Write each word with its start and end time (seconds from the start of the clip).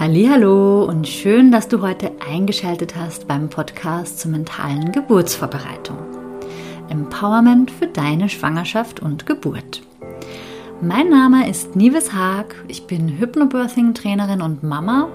Hallo 0.00 0.84
und 0.84 1.08
schön, 1.08 1.50
dass 1.50 1.66
du 1.66 1.82
heute 1.82 2.12
eingeschaltet 2.24 2.94
hast 2.94 3.26
beim 3.26 3.50
Podcast 3.50 4.20
zur 4.20 4.30
mentalen 4.30 4.92
Geburtsvorbereitung. 4.92 5.98
Empowerment 6.88 7.72
für 7.72 7.88
deine 7.88 8.28
Schwangerschaft 8.28 9.00
und 9.00 9.26
Geburt. 9.26 9.82
Mein 10.80 11.08
Name 11.08 11.50
ist 11.50 11.74
Nives 11.74 12.12
Haag, 12.12 12.54
ich 12.68 12.86
bin 12.86 13.18
Hypnobirthing-Trainerin 13.18 14.40
und 14.40 14.62
Mama 14.62 15.08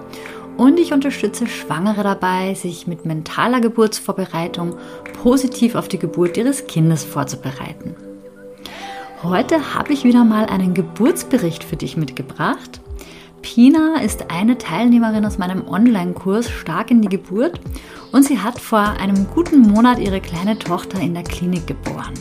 und 0.58 0.78
ich 0.78 0.92
unterstütze 0.92 1.48
Schwangere 1.48 2.04
dabei, 2.04 2.54
sich 2.54 2.86
mit 2.86 3.06
mentaler 3.06 3.62
Geburtsvorbereitung 3.62 4.76
positiv 5.24 5.76
auf 5.76 5.88
die 5.88 6.00
Geburt 6.00 6.36
ihres 6.36 6.68
Kindes 6.68 7.06
vorzubereiten. 7.06 7.96
Heute 9.24 9.76
habe 9.76 9.94
ich 9.94 10.04
wieder 10.04 10.26
mal 10.26 10.48
einen 10.48 10.74
Geburtsbericht 10.74 11.64
für 11.64 11.78
dich 11.78 11.96
mitgebracht 11.96 12.82
Pina 13.44 14.02
ist 14.02 14.32
eine 14.32 14.58
Teilnehmerin 14.58 15.26
aus 15.26 15.38
meinem 15.38 15.68
Online-Kurs 15.68 16.50
Stark 16.50 16.90
in 16.90 17.02
die 17.02 17.10
Geburt 17.10 17.60
und 18.14 18.24
sie 18.24 18.40
hat 18.40 18.58
vor 18.60 18.80
einem 18.80 19.28
guten 19.28 19.60
Monat 19.60 20.00
ihre 20.00 20.22
kleine 20.22 20.58
Tochter 20.58 21.00
in 21.02 21.14
der 21.14 21.24
Klinik 21.24 21.68
geboren. 21.68 22.14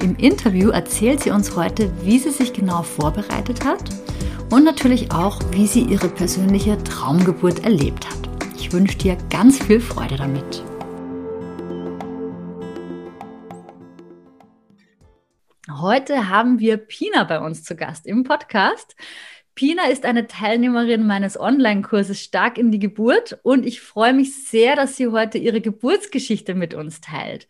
Im 0.00 0.14
Interview 0.14 0.70
erzählt 0.70 1.20
sie 1.20 1.30
uns 1.30 1.56
heute, 1.56 1.90
wie 2.02 2.20
sie 2.20 2.30
sich 2.30 2.52
genau 2.52 2.84
vorbereitet 2.84 3.64
hat 3.64 3.82
und 4.50 4.64
natürlich 4.64 5.10
auch, 5.10 5.40
wie 5.50 5.66
sie 5.66 5.82
ihre 5.82 6.08
persönliche 6.08 6.82
Traumgeburt 6.84 7.64
erlebt 7.64 8.08
hat. 8.08 8.30
Ich 8.56 8.72
wünsche 8.72 8.96
dir 8.96 9.18
ganz 9.30 9.58
viel 9.62 9.80
Freude 9.80 10.16
damit. 10.16 10.62
Heute 15.80 16.28
haben 16.28 16.58
wir 16.60 16.76
Pina 16.76 17.24
bei 17.24 17.40
uns 17.40 17.62
zu 17.62 17.76
Gast 17.76 18.06
im 18.06 18.22
Podcast. 18.22 18.96
Pina 19.58 19.86
ist 19.86 20.04
eine 20.04 20.28
Teilnehmerin 20.28 21.04
meines 21.04 21.36
Online-Kurses 21.36 22.22
Stark 22.22 22.58
in 22.58 22.70
die 22.70 22.78
Geburt 22.78 23.40
und 23.42 23.66
ich 23.66 23.80
freue 23.80 24.14
mich 24.14 24.46
sehr, 24.46 24.76
dass 24.76 24.96
sie 24.96 25.08
heute 25.08 25.36
ihre 25.36 25.60
Geburtsgeschichte 25.60 26.54
mit 26.54 26.74
uns 26.74 27.00
teilt. 27.00 27.48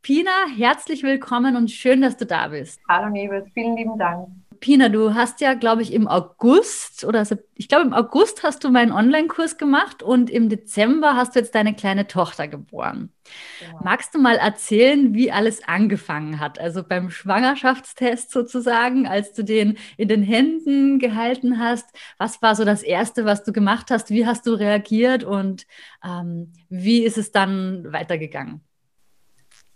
Pina, 0.00 0.30
herzlich 0.56 1.02
willkommen 1.02 1.56
und 1.56 1.72
schön, 1.72 2.00
dass 2.00 2.16
du 2.16 2.26
da 2.26 2.46
bist. 2.46 2.80
Hallo 2.88 3.10
Nebel, 3.10 3.44
vielen 3.54 3.76
lieben 3.76 3.98
Dank. 3.98 4.28
Pina, 4.60 4.88
du 4.88 5.14
hast 5.14 5.40
ja, 5.40 5.54
glaube 5.54 5.82
ich, 5.82 5.92
im 5.92 6.08
August 6.08 7.04
oder 7.04 7.26
ich 7.54 7.68
glaube, 7.68 7.86
im 7.86 7.92
August 7.92 8.42
hast 8.42 8.64
du 8.64 8.70
meinen 8.70 8.92
Online-Kurs 8.92 9.58
gemacht 9.58 10.02
und 10.02 10.30
im 10.30 10.48
Dezember 10.48 11.14
hast 11.14 11.34
du 11.34 11.40
jetzt 11.40 11.54
deine 11.54 11.74
kleine 11.74 12.06
Tochter 12.06 12.48
geboren. 12.48 13.12
Genau. 13.60 13.80
Magst 13.82 14.14
du 14.14 14.18
mal 14.18 14.36
erzählen, 14.36 15.14
wie 15.14 15.30
alles 15.32 15.66
angefangen 15.66 16.40
hat? 16.40 16.58
Also 16.58 16.82
beim 16.82 17.10
Schwangerschaftstest 17.10 18.30
sozusagen, 18.30 19.06
als 19.06 19.32
du 19.32 19.42
den 19.44 19.78
in 19.96 20.08
den 20.08 20.22
Händen 20.22 20.98
gehalten 20.98 21.58
hast, 21.58 21.86
was 22.18 22.40
war 22.42 22.54
so 22.54 22.64
das 22.64 22.82
Erste, 22.82 23.24
was 23.24 23.44
du 23.44 23.52
gemacht 23.52 23.90
hast? 23.90 24.10
Wie 24.10 24.26
hast 24.26 24.46
du 24.46 24.52
reagiert 24.54 25.24
und 25.24 25.66
ähm, 26.04 26.52
wie 26.68 27.02
ist 27.04 27.18
es 27.18 27.32
dann 27.32 27.92
weitergegangen? 27.92 28.67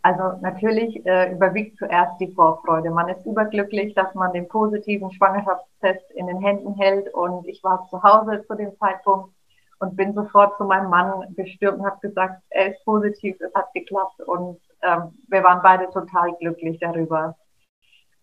Also 0.03 0.37
natürlich 0.41 1.07
äh, 1.07 1.33
überwiegt 1.33 1.79
zuerst 1.79 2.21
die 2.21 2.33
Vorfreude. 2.33 2.91
Man 2.91 3.09
ist 3.09 3.25
überglücklich, 3.25 3.95
dass 3.95 4.13
man 4.15 4.33
den 4.33 4.49
positiven 4.49 5.13
Schwangerschaftstest 5.13 6.11
in 6.13 6.27
den 6.27 6.41
Händen 6.41 6.75
hält. 6.75 7.13
Und 7.15 7.47
ich 7.47 7.63
war 7.63 7.87
zu 7.89 8.03
Hause 8.03 8.45
zu 8.47 8.57
dem 8.57 8.77
Zeitpunkt 8.79 9.33
und 9.79 9.97
bin 9.97 10.13
sofort 10.13 10.57
zu 10.59 10.65
meinem 10.65 10.91
Mann 10.91 11.33
gestürmt 11.37 11.79
und 11.79 11.87
habe 11.87 12.01
gesagt, 12.01 12.43
er 12.51 12.73
ist 12.73 12.85
positiv, 12.85 13.37
es 13.41 13.55
hat 13.55 13.73
geklappt. 13.75 14.21
Und 14.23 14.59
ähm, 14.83 15.17
wir 15.29 15.45
waren 15.45 15.63
beide 15.63 15.89
total 15.91 16.33
glücklich 16.41 16.81
darüber. 16.81 17.37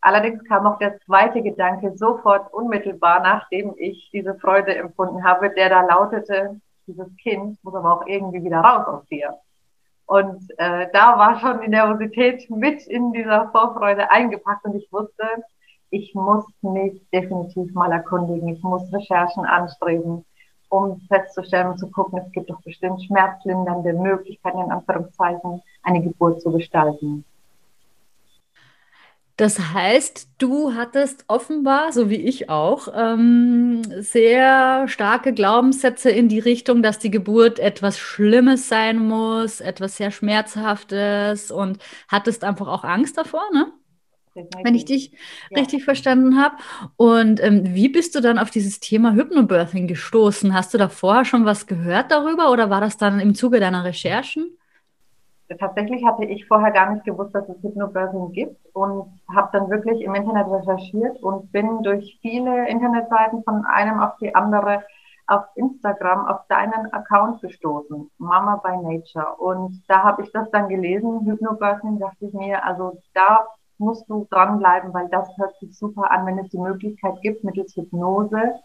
Allerdings 0.01 0.43
kam 0.45 0.67
auch 0.67 0.79
der 0.79 0.99
zweite 1.01 1.41
Gedanke 1.41 1.97
sofort 1.97 2.53
unmittelbar, 2.53 3.21
nachdem 3.21 3.73
ich 3.77 4.09
diese 4.11 4.35
Freude 4.35 4.75
empfunden 4.75 5.23
habe, 5.23 5.49
der 5.49 5.69
da 5.69 5.81
lautete, 5.81 6.59
dieses 6.87 7.15
Kind 7.17 7.61
muss 7.63 7.75
aber 7.75 7.93
auch 7.93 8.07
irgendwie 8.07 8.43
wieder 8.43 8.59
raus 8.59 8.87
aus 8.87 9.05
dir. 9.07 9.37
Und 10.09 10.49
äh, 10.57 10.87
da 10.91 11.19
war 11.19 11.39
schon 11.39 11.61
die 11.61 11.67
Nervosität 11.67 12.49
mit 12.49 12.81
in 12.87 13.13
dieser 13.13 13.47
Vorfreude 13.51 14.09
eingepackt 14.09 14.65
und 14.65 14.73
ich 14.73 14.91
wusste, 14.91 15.23
ich 15.91 16.15
muss 16.15 16.45
mich 16.63 16.99
definitiv 17.13 17.71
mal 17.75 17.91
erkundigen. 17.91 18.49
Ich 18.49 18.63
muss 18.63 18.91
Recherchen 18.91 19.45
anstreben, 19.45 20.25
um 20.69 20.99
festzustellen 21.09 21.67
und 21.67 21.77
zu 21.77 21.91
gucken, 21.91 22.19
es 22.25 22.31
gibt 22.31 22.49
doch 22.49 22.59
bestimmt 22.63 23.03
schmerzlindernde 23.03 23.93
Möglichkeiten, 23.93 24.57
in 24.57 24.71
Anführungszeichen, 24.71 25.61
eine 25.83 26.01
Geburt 26.01 26.41
zu 26.41 26.51
gestalten. 26.53 27.23
Das 29.39 29.57
heißt, 29.57 30.27
du 30.37 30.73
hattest 30.73 31.23
offenbar, 31.29 31.93
so 31.93 32.09
wie 32.09 32.17
ich 32.17 32.49
auch, 32.49 32.89
ähm, 32.93 33.81
sehr 34.01 34.85
starke 34.89 35.31
Glaubenssätze 35.31 36.09
in 36.09 36.27
die 36.27 36.39
Richtung, 36.39 36.83
dass 36.83 36.99
die 36.99 37.09
Geburt 37.09 37.57
etwas 37.57 37.97
Schlimmes 37.97 38.67
sein 38.67 38.99
muss, 38.99 39.61
etwas 39.61 39.95
sehr 39.95 40.11
Schmerzhaftes 40.11 41.51
und 41.51 41.77
hattest 42.09 42.43
einfach 42.43 42.67
auch 42.67 42.83
Angst 42.83 43.17
davor, 43.17 43.43
ne? 43.53 43.71
Wenn 44.61 44.75
ich 44.75 44.83
dich 44.83 45.13
ja. 45.49 45.61
richtig 45.61 45.85
verstanden 45.85 46.37
habe. 46.37 46.57
Und 46.97 47.41
ähm, 47.41 47.73
wie 47.73 47.87
bist 47.87 48.15
du 48.15 48.19
dann 48.19 48.39
auf 48.39 48.51
dieses 48.51 48.81
Thema 48.81 49.13
Hypnobirthing 49.13 49.87
gestoßen? 49.87 50.53
Hast 50.53 50.73
du 50.73 50.77
da 50.77 50.89
vorher 50.89 51.23
schon 51.23 51.45
was 51.45 51.65
gehört 51.65 52.11
darüber 52.11 52.51
oder 52.51 52.69
war 52.69 52.81
das 52.81 52.97
dann 52.97 53.21
im 53.21 53.33
Zuge 53.35 53.61
deiner 53.61 53.85
Recherchen? 53.85 54.58
Tatsächlich 55.57 56.05
hatte 56.05 56.25
ich 56.25 56.47
vorher 56.47 56.71
gar 56.71 56.91
nicht 56.93 57.05
gewusst, 57.05 57.33
dass 57.33 57.47
es 57.49 57.61
Hypnobirthing 57.63 58.31
gibt 58.31 58.65
und 58.73 59.19
habe 59.33 59.49
dann 59.51 59.69
wirklich 59.69 60.01
im 60.01 60.15
Internet 60.15 60.47
recherchiert 60.47 61.21
und 61.23 61.51
bin 61.51 61.81
durch 61.83 62.19
viele 62.21 62.69
Internetseiten 62.69 63.43
von 63.43 63.65
einem 63.65 63.99
auf 63.99 64.17
die 64.21 64.33
andere 64.35 64.83
auf 65.27 65.43
Instagram 65.55 66.25
auf 66.25 66.39
deinen 66.47 66.91
Account 66.91 67.41
gestoßen, 67.41 68.09
Mama 68.17 68.55
by 68.57 68.77
Nature. 68.77 69.35
Und 69.37 69.83
da 69.87 70.03
habe 70.03 70.23
ich 70.23 70.31
das 70.31 70.49
dann 70.49 70.67
gelesen, 70.69 71.23
Hypnobirthing, 71.25 71.99
dachte 71.99 72.25
ich 72.25 72.33
mir, 72.33 72.65
also 72.65 72.99
da 73.13 73.45
musst 73.77 74.09
du 74.09 74.27
dranbleiben, 74.31 74.93
weil 74.93 75.07
das 75.09 75.29
hört 75.37 75.55
sich 75.59 75.77
super 75.77 76.09
an, 76.11 76.25
wenn 76.25 76.39
es 76.39 76.49
die 76.49 76.57
Möglichkeit 76.57 77.21
gibt, 77.21 77.43
mittels 77.43 77.75
Hypnose 77.75 78.55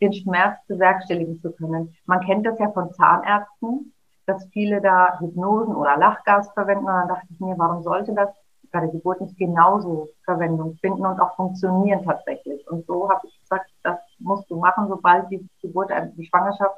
den 0.00 0.12
Schmerz 0.12 0.58
bewerkstelligen 0.66 1.40
zu 1.40 1.52
können. 1.52 1.94
Man 2.06 2.20
kennt 2.20 2.46
das 2.46 2.58
ja 2.58 2.70
von 2.70 2.92
Zahnärzten, 2.92 3.92
dass 4.30 4.46
viele 4.52 4.80
da 4.80 5.18
Hypnosen 5.18 5.74
oder 5.74 5.96
Lachgas 5.96 6.50
verwenden. 6.52 6.86
Und 6.86 6.92
dann 6.92 7.08
dachte 7.08 7.26
ich 7.30 7.40
mir, 7.40 7.54
warum 7.58 7.82
sollte 7.82 8.14
das 8.14 8.30
bei 8.72 8.80
der 8.80 8.90
Geburt 8.90 9.20
nicht 9.20 9.36
genauso 9.36 10.08
Verwendung 10.24 10.76
finden 10.80 11.04
und 11.04 11.20
auch 11.20 11.34
funktionieren 11.36 12.04
tatsächlich? 12.04 12.66
Und 12.70 12.86
so 12.86 13.10
habe 13.10 13.26
ich 13.26 13.40
gesagt, 13.40 13.70
das 13.82 13.98
musst 14.18 14.50
du 14.50 14.56
machen, 14.56 14.88
sobald 14.88 15.30
die 15.30 15.46
Geburt, 15.60 15.90
die 16.16 16.26
Schwangerschaft 16.26 16.76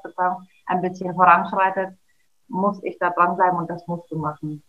ein 0.66 0.80
bisschen 0.80 1.14
voranschreitet, 1.14 1.96
muss 2.48 2.82
ich 2.82 2.98
da 2.98 3.10
dranbleiben 3.10 3.58
und 3.58 3.70
das 3.70 3.86
musst 3.86 4.10
du 4.10 4.18
machen. 4.18 4.62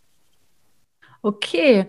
Okay. 1.26 1.86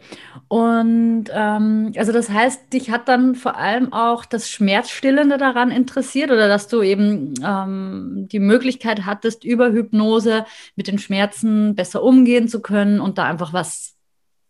Und 0.47 1.25
ähm, 1.33 1.93
also 1.97 2.13
das 2.13 2.31
heißt, 2.31 2.73
dich 2.73 2.93
hat 2.93 3.09
dann 3.09 3.35
vor 3.35 3.57
allem 3.57 3.93
auch 3.93 4.25
das 4.25 4.49
Schmerzstillende 4.49 5.39
daran 5.39 5.73
interessiert 5.73 6.31
oder 6.31 6.47
dass 6.47 6.69
du 6.69 6.83
eben 6.83 7.35
ähm, 7.45 8.29
die 8.31 8.39
Möglichkeit 8.39 9.07
hattest, 9.07 9.43
über 9.43 9.73
Hypnose 9.73 10.47
mit 10.77 10.87
den 10.87 10.99
Schmerzen 10.99 11.75
besser 11.75 12.05
umgehen 12.05 12.47
zu 12.47 12.63
können 12.63 13.01
und 13.01 13.19
da 13.19 13.25
einfach 13.25 13.53
was, 13.53 13.97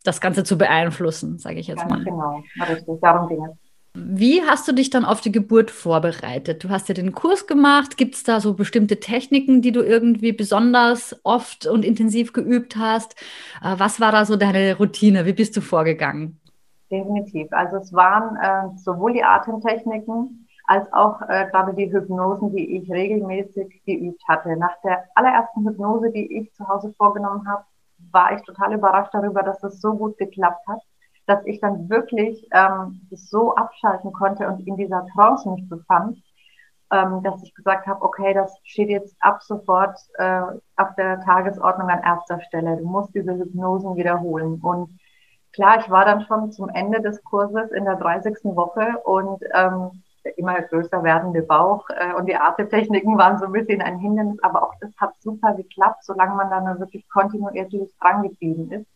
das 0.02 0.20
Ganze 0.20 0.44
zu 0.44 0.58
beeinflussen, 0.58 1.38
sage 1.38 1.60
ich 1.60 1.66
jetzt 1.66 1.80
ja, 1.80 1.88
mal. 1.88 2.04
Genau, 2.04 2.42
richtig, 2.60 3.00
darum 3.00 3.28
ging 3.28 3.42
es. 3.42 3.63
Wie 3.96 4.42
hast 4.42 4.66
du 4.66 4.72
dich 4.72 4.90
dann 4.90 5.04
auf 5.04 5.20
die 5.20 5.30
Geburt 5.30 5.70
vorbereitet? 5.70 6.64
Du 6.64 6.68
hast 6.68 6.88
ja 6.88 6.94
den 6.94 7.12
Kurs 7.12 7.46
gemacht. 7.46 7.96
Gibt 7.96 8.16
es 8.16 8.24
da 8.24 8.40
so 8.40 8.54
bestimmte 8.54 8.98
Techniken, 8.98 9.62
die 9.62 9.70
du 9.70 9.82
irgendwie 9.82 10.32
besonders 10.32 11.14
oft 11.22 11.68
und 11.68 11.84
intensiv 11.84 12.32
geübt 12.32 12.76
hast? 12.76 13.14
Äh, 13.62 13.76
was 13.78 14.00
war 14.00 14.10
da 14.10 14.24
so 14.24 14.34
deine 14.34 14.76
Routine? 14.76 15.26
Wie 15.26 15.32
bist 15.32 15.56
du 15.56 15.60
vorgegangen? 15.60 16.40
Definitiv. 16.90 17.46
Also 17.52 17.76
es 17.76 17.92
waren 17.92 18.36
äh, 18.36 18.76
sowohl 18.76 19.12
die 19.12 19.22
Atemtechniken 19.22 20.48
als 20.66 20.92
auch 20.92 21.22
äh, 21.28 21.46
gerade 21.52 21.72
die 21.72 21.92
Hypnosen, 21.92 22.50
die 22.50 22.78
ich 22.78 22.90
regelmäßig 22.90 23.80
geübt 23.86 24.22
hatte. 24.26 24.56
Nach 24.56 24.74
der 24.82 25.04
allerersten 25.14 25.68
Hypnose, 25.68 26.10
die 26.10 26.36
ich 26.36 26.52
zu 26.54 26.66
Hause 26.66 26.92
vorgenommen 26.96 27.46
habe, 27.46 27.62
war 28.10 28.34
ich 28.34 28.42
total 28.42 28.74
überrascht 28.74 29.14
darüber, 29.14 29.44
dass 29.44 29.62
es 29.62 29.80
so 29.80 29.94
gut 29.94 30.18
geklappt 30.18 30.66
hat 30.66 30.80
dass 31.26 31.44
ich 31.46 31.60
dann 31.60 31.88
wirklich 31.88 32.48
ähm, 32.52 33.00
so 33.10 33.54
abschalten 33.54 34.12
konnte 34.12 34.46
und 34.48 34.66
in 34.66 34.76
dieser 34.76 35.06
Trance 35.14 35.48
mich 35.50 35.68
befand, 35.68 36.18
ähm, 36.90 37.22
dass 37.22 37.42
ich 37.42 37.54
gesagt 37.54 37.86
habe, 37.86 38.02
okay, 38.02 38.34
das 38.34 38.56
steht 38.64 38.90
jetzt 38.90 39.16
ab 39.20 39.42
sofort 39.42 39.98
äh, 40.18 40.42
auf 40.76 40.94
der 40.96 41.20
Tagesordnung 41.20 41.88
an 41.88 42.02
erster 42.02 42.40
Stelle. 42.42 42.76
Du 42.76 42.84
musst 42.84 43.14
diese 43.14 43.34
Hypnosen 43.34 43.96
wiederholen. 43.96 44.60
Und 44.62 44.98
klar, 45.52 45.78
ich 45.80 45.90
war 45.90 46.04
dann 46.04 46.22
schon 46.22 46.52
zum 46.52 46.68
Ende 46.68 47.00
des 47.00 47.22
Kurses 47.24 47.70
in 47.72 47.84
der 47.84 47.96
30. 47.96 48.36
Woche 48.44 48.98
und 49.04 49.42
ähm, 49.54 50.02
der 50.24 50.38
immer 50.38 50.60
größer 50.62 51.02
werdende 51.02 51.42
Bauch 51.42 51.88
äh, 51.90 52.14
und 52.14 52.26
die 52.26 52.36
Atemtechniken 52.36 53.18
waren 53.18 53.38
so 53.38 53.46
ein 53.46 53.52
bisschen 53.52 53.82
ein 53.82 53.98
Hindernis, 53.98 54.42
aber 54.42 54.62
auch 54.62 54.74
das 54.80 54.90
hat 54.96 55.14
super 55.20 55.54
geklappt, 55.54 56.04
solange 56.04 56.34
man 56.34 56.50
dann 56.50 56.80
wirklich 56.80 57.06
kontinuierlich 57.08 57.92
dran 58.00 58.22
geblieben 58.22 58.70
ist. 58.72 58.93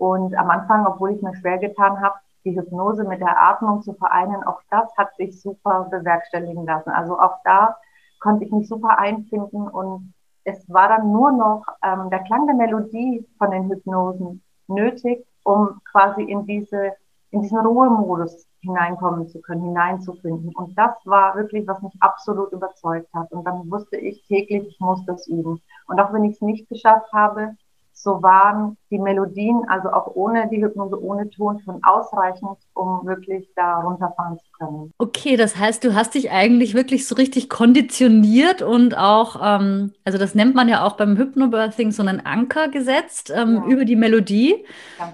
Und 0.00 0.34
am 0.34 0.48
Anfang, 0.48 0.86
obwohl 0.86 1.12
ich 1.12 1.20
mir 1.20 1.34
schwer 1.34 1.58
getan 1.58 2.00
habe, 2.00 2.14
die 2.46 2.56
Hypnose 2.56 3.04
mit 3.04 3.20
der 3.20 3.42
Atmung 3.42 3.82
zu 3.82 3.92
vereinen, 3.92 4.42
auch 4.44 4.62
das 4.70 4.96
hat 4.96 5.14
sich 5.16 5.38
super 5.38 5.88
bewerkstelligen 5.90 6.64
lassen. 6.64 6.88
Also 6.88 7.20
auch 7.20 7.36
da 7.44 7.76
konnte 8.18 8.46
ich 8.46 8.50
mich 8.50 8.66
super 8.66 8.98
einfinden 8.98 9.68
und 9.68 10.14
es 10.44 10.66
war 10.70 10.88
dann 10.88 11.12
nur 11.12 11.32
noch 11.32 11.66
ähm, 11.84 12.08
der 12.08 12.20
Klang 12.20 12.46
der 12.46 12.56
Melodie 12.56 13.28
von 13.36 13.50
den 13.50 13.68
Hypnosen 13.68 14.42
nötig, 14.68 15.26
um 15.44 15.82
quasi 15.92 16.22
in 16.22 16.46
diese 16.46 16.92
in 17.30 17.42
diesen 17.42 17.58
Ruhemodus 17.58 18.46
hineinkommen 18.60 19.28
zu 19.28 19.42
können, 19.42 19.64
hineinzufinden. 19.64 20.54
Und 20.54 20.76
das 20.78 20.96
war 21.04 21.36
wirklich, 21.36 21.68
was 21.68 21.80
mich 21.82 21.92
absolut 22.00 22.52
überzeugt 22.52 23.12
hat. 23.12 23.30
Und 23.32 23.44
dann 23.44 23.70
wusste 23.70 23.98
ich 23.98 24.26
täglich, 24.26 24.66
ich 24.66 24.80
muss 24.80 25.04
das 25.04 25.28
üben. 25.28 25.60
Und 25.86 26.00
auch 26.00 26.12
wenn 26.14 26.24
ich 26.24 26.36
es 26.36 26.40
nicht 26.40 26.68
geschafft 26.70 27.12
habe, 27.12 27.54
so 28.02 28.22
waren 28.22 28.78
die 28.90 28.98
Melodien, 28.98 29.62
also 29.68 29.90
auch 29.90 30.14
ohne 30.14 30.48
die 30.48 30.62
Hypnose, 30.62 31.02
ohne 31.02 31.28
Ton, 31.28 31.60
schon 31.60 31.84
ausreichend, 31.84 32.56
um 32.72 33.06
wirklich 33.06 33.46
da 33.54 33.80
runterfahren 33.80 34.38
zu 34.38 34.44
können. 34.58 34.92
Okay, 34.96 35.36
das 35.36 35.56
heißt, 35.56 35.84
du 35.84 35.94
hast 35.94 36.14
dich 36.14 36.30
eigentlich 36.30 36.74
wirklich 36.74 37.06
so 37.06 37.14
richtig 37.14 37.50
konditioniert 37.50 38.62
und 38.62 38.96
auch, 38.96 39.40
ähm, 39.42 39.92
also 40.04 40.16
das 40.16 40.34
nennt 40.34 40.54
man 40.54 40.68
ja 40.68 40.82
auch 40.84 40.96
beim 40.96 41.18
Hypnobirthing 41.18 41.92
so 41.92 42.02
einen 42.02 42.24
Anker 42.24 42.68
gesetzt 42.68 43.30
ähm, 43.34 43.56
ja. 43.56 43.64
über 43.66 43.84
die 43.84 43.96
Melodie, 43.96 44.64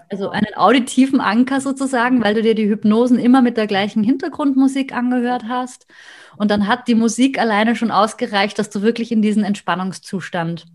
also 0.09 0.27
genau. 0.27 0.31
einen 0.31 0.55
auditiven 0.55 1.21
Anker 1.21 1.61
sozusagen, 1.61 2.23
weil 2.23 2.35
du 2.35 2.43
dir 2.43 2.55
die 2.55 2.69
Hypnosen 2.69 3.19
immer 3.19 3.43
mit 3.43 3.57
der 3.57 3.67
gleichen 3.67 4.05
Hintergrundmusik 4.05 4.95
angehört 4.95 5.45
hast. 5.49 5.89
Und 6.37 6.53
dann 6.53 6.69
hat 6.69 6.87
die 6.87 6.95
Musik 6.95 7.41
alleine 7.41 7.75
schon 7.75 7.91
ausgereicht, 7.91 8.59
dass 8.59 8.71
du 8.71 8.83
wirklich 8.83 9.11
in 9.11 9.23
diesen 9.23 9.43
Entspannungszustand 9.43 10.67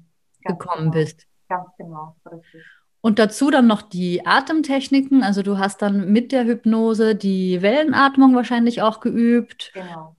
Ganz 0.44 0.60
gekommen 0.60 0.92
genau. 0.92 1.04
bist. 1.06 1.31
Ganz 1.52 1.68
genau, 1.78 2.16
richtig. 2.32 2.64
Und 3.02 3.20
dazu 3.20 3.52
dann 3.52 3.68
noch 3.68 3.82
die 3.82 4.26
Atemtechniken. 4.26 5.22
Also 5.22 5.44
du 5.44 5.58
hast 5.58 5.82
dann 5.82 6.14
mit 6.14 6.32
der 6.32 6.46
Hypnose 6.46 7.14
die 7.14 7.62
Wellenatmung 7.62 8.36
wahrscheinlich 8.36 8.82
auch 8.82 9.02
geübt. 9.02 9.72
Genau. 9.74 10.16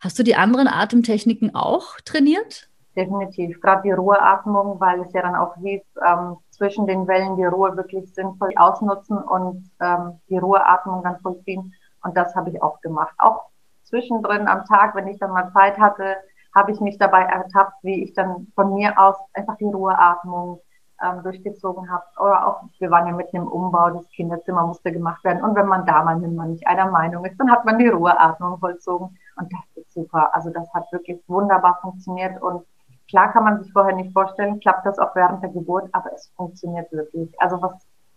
Hast 0.00 0.18
du 0.18 0.24
die 0.24 0.34
anderen 0.34 0.66
Atemtechniken 0.66 1.54
auch 1.54 2.00
trainiert? 2.04 2.68
Definitiv. 2.96 3.60
Gerade 3.60 3.82
die 3.82 3.92
Ruheatmung, 3.92 4.80
weil 4.80 5.00
es 5.02 5.12
ja 5.12 5.22
dann 5.22 5.36
auch 5.36 5.54
hieß, 5.58 5.82
ähm, 6.04 6.38
zwischen 6.50 6.88
den 6.88 7.06
Wellen 7.06 7.36
die 7.36 7.44
Ruhe 7.44 7.76
wirklich 7.76 8.12
sinnvoll 8.12 8.50
ausnutzen 8.56 9.18
und 9.18 9.70
ähm, 9.80 10.18
die 10.28 10.38
Ruheatmung 10.38 11.04
dann 11.04 11.20
vollziehen. 11.20 11.72
Und 12.02 12.16
das 12.16 12.34
habe 12.34 12.50
ich 12.50 12.60
auch 12.60 12.80
gemacht. 12.80 13.14
Auch 13.18 13.44
zwischendrin 13.84 14.48
am 14.48 14.64
Tag, 14.64 14.96
wenn 14.96 15.06
ich 15.06 15.18
dann 15.20 15.30
mal 15.30 15.52
Zeit 15.52 15.78
hatte, 15.78 16.16
habe 16.54 16.72
ich 16.72 16.80
mich 16.80 16.98
dabei 16.98 17.22
ertappt, 17.22 17.82
wie 17.82 18.04
ich 18.04 18.12
dann 18.14 18.48
von 18.54 18.74
mir 18.74 18.98
aus 18.98 19.16
einfach 19.34 19.56
die 19.56 19.64
Ruheatmung 19.64 20.60
ähm, 21.02 21.22
durchgezogen 21.22 21.90
habe. 21.90 22.04
Oder 22.20 22.46
auch, 22.46 22.62
wir 22.78 22.90
waren 22.90 23.06
ja 23.06 23.12
mitten 23.12 23.36
im 23.36 23.48
Umbau, 23.48 23.90
das 23.90 24.08
Kinderzimmer 24.10 24.66
musste 24.66 24.92
gemacht 24.92 25.24
werden. 25.24 25.42
Und 25.42 25.54
wenn 25.56 25.66
man 25.66 25.86
da 25.86 26.02
mal 26.02 26.16
nicht 26.16 26.66
einer 26.66 26.90
Meinung 26.90 27.24
ist, 27.24 27.38
dann 27.38 27.50
hat 27.50 27.64
man 27.64 27.78
die 27.78 27.88
Ruheatmung 27.88 28.58
vollzogen. 28.58 29.18
Und 29.36 29.52
das 29.52 29.84
ist 29.84 29.92
super. 29.92 30.34
Also 30.34 30.50
das 30.50 30.72
hat 30.72 30.90
wirklich 30.92 31.20
wunderbar 31.26 31.78
funktioniert. 31.82 32.40
Und 32.40 32.64
klar 33.08 33.32
kann 33.32 33.44
man 33.44 33.62
sich 33.62 33.72
vorher 33.72 33.94
nicht 33.94 34.12
vorstellen, 34.12 34.60
klappt 34.60 34.86
das 34.86 34.98
auch 34.98 35.14
während 35.14 35.42
der 35.42 35.50
Geburt, 35.50 35.88
aber 35.92 36.12
es 36.12 36.32
funktioniert 36.36 36.90
wirklich. 36.92 37.34
Also 37.40 37.60
was 37.60 37.72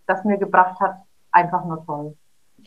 das 0.06 0.24
mir 0.24 0.38
gebracht 0.38 0.80
hat, 0.80 0.98
einfach 1.32 1.66
nur 1.66 1.84
toll. 1.86 2.16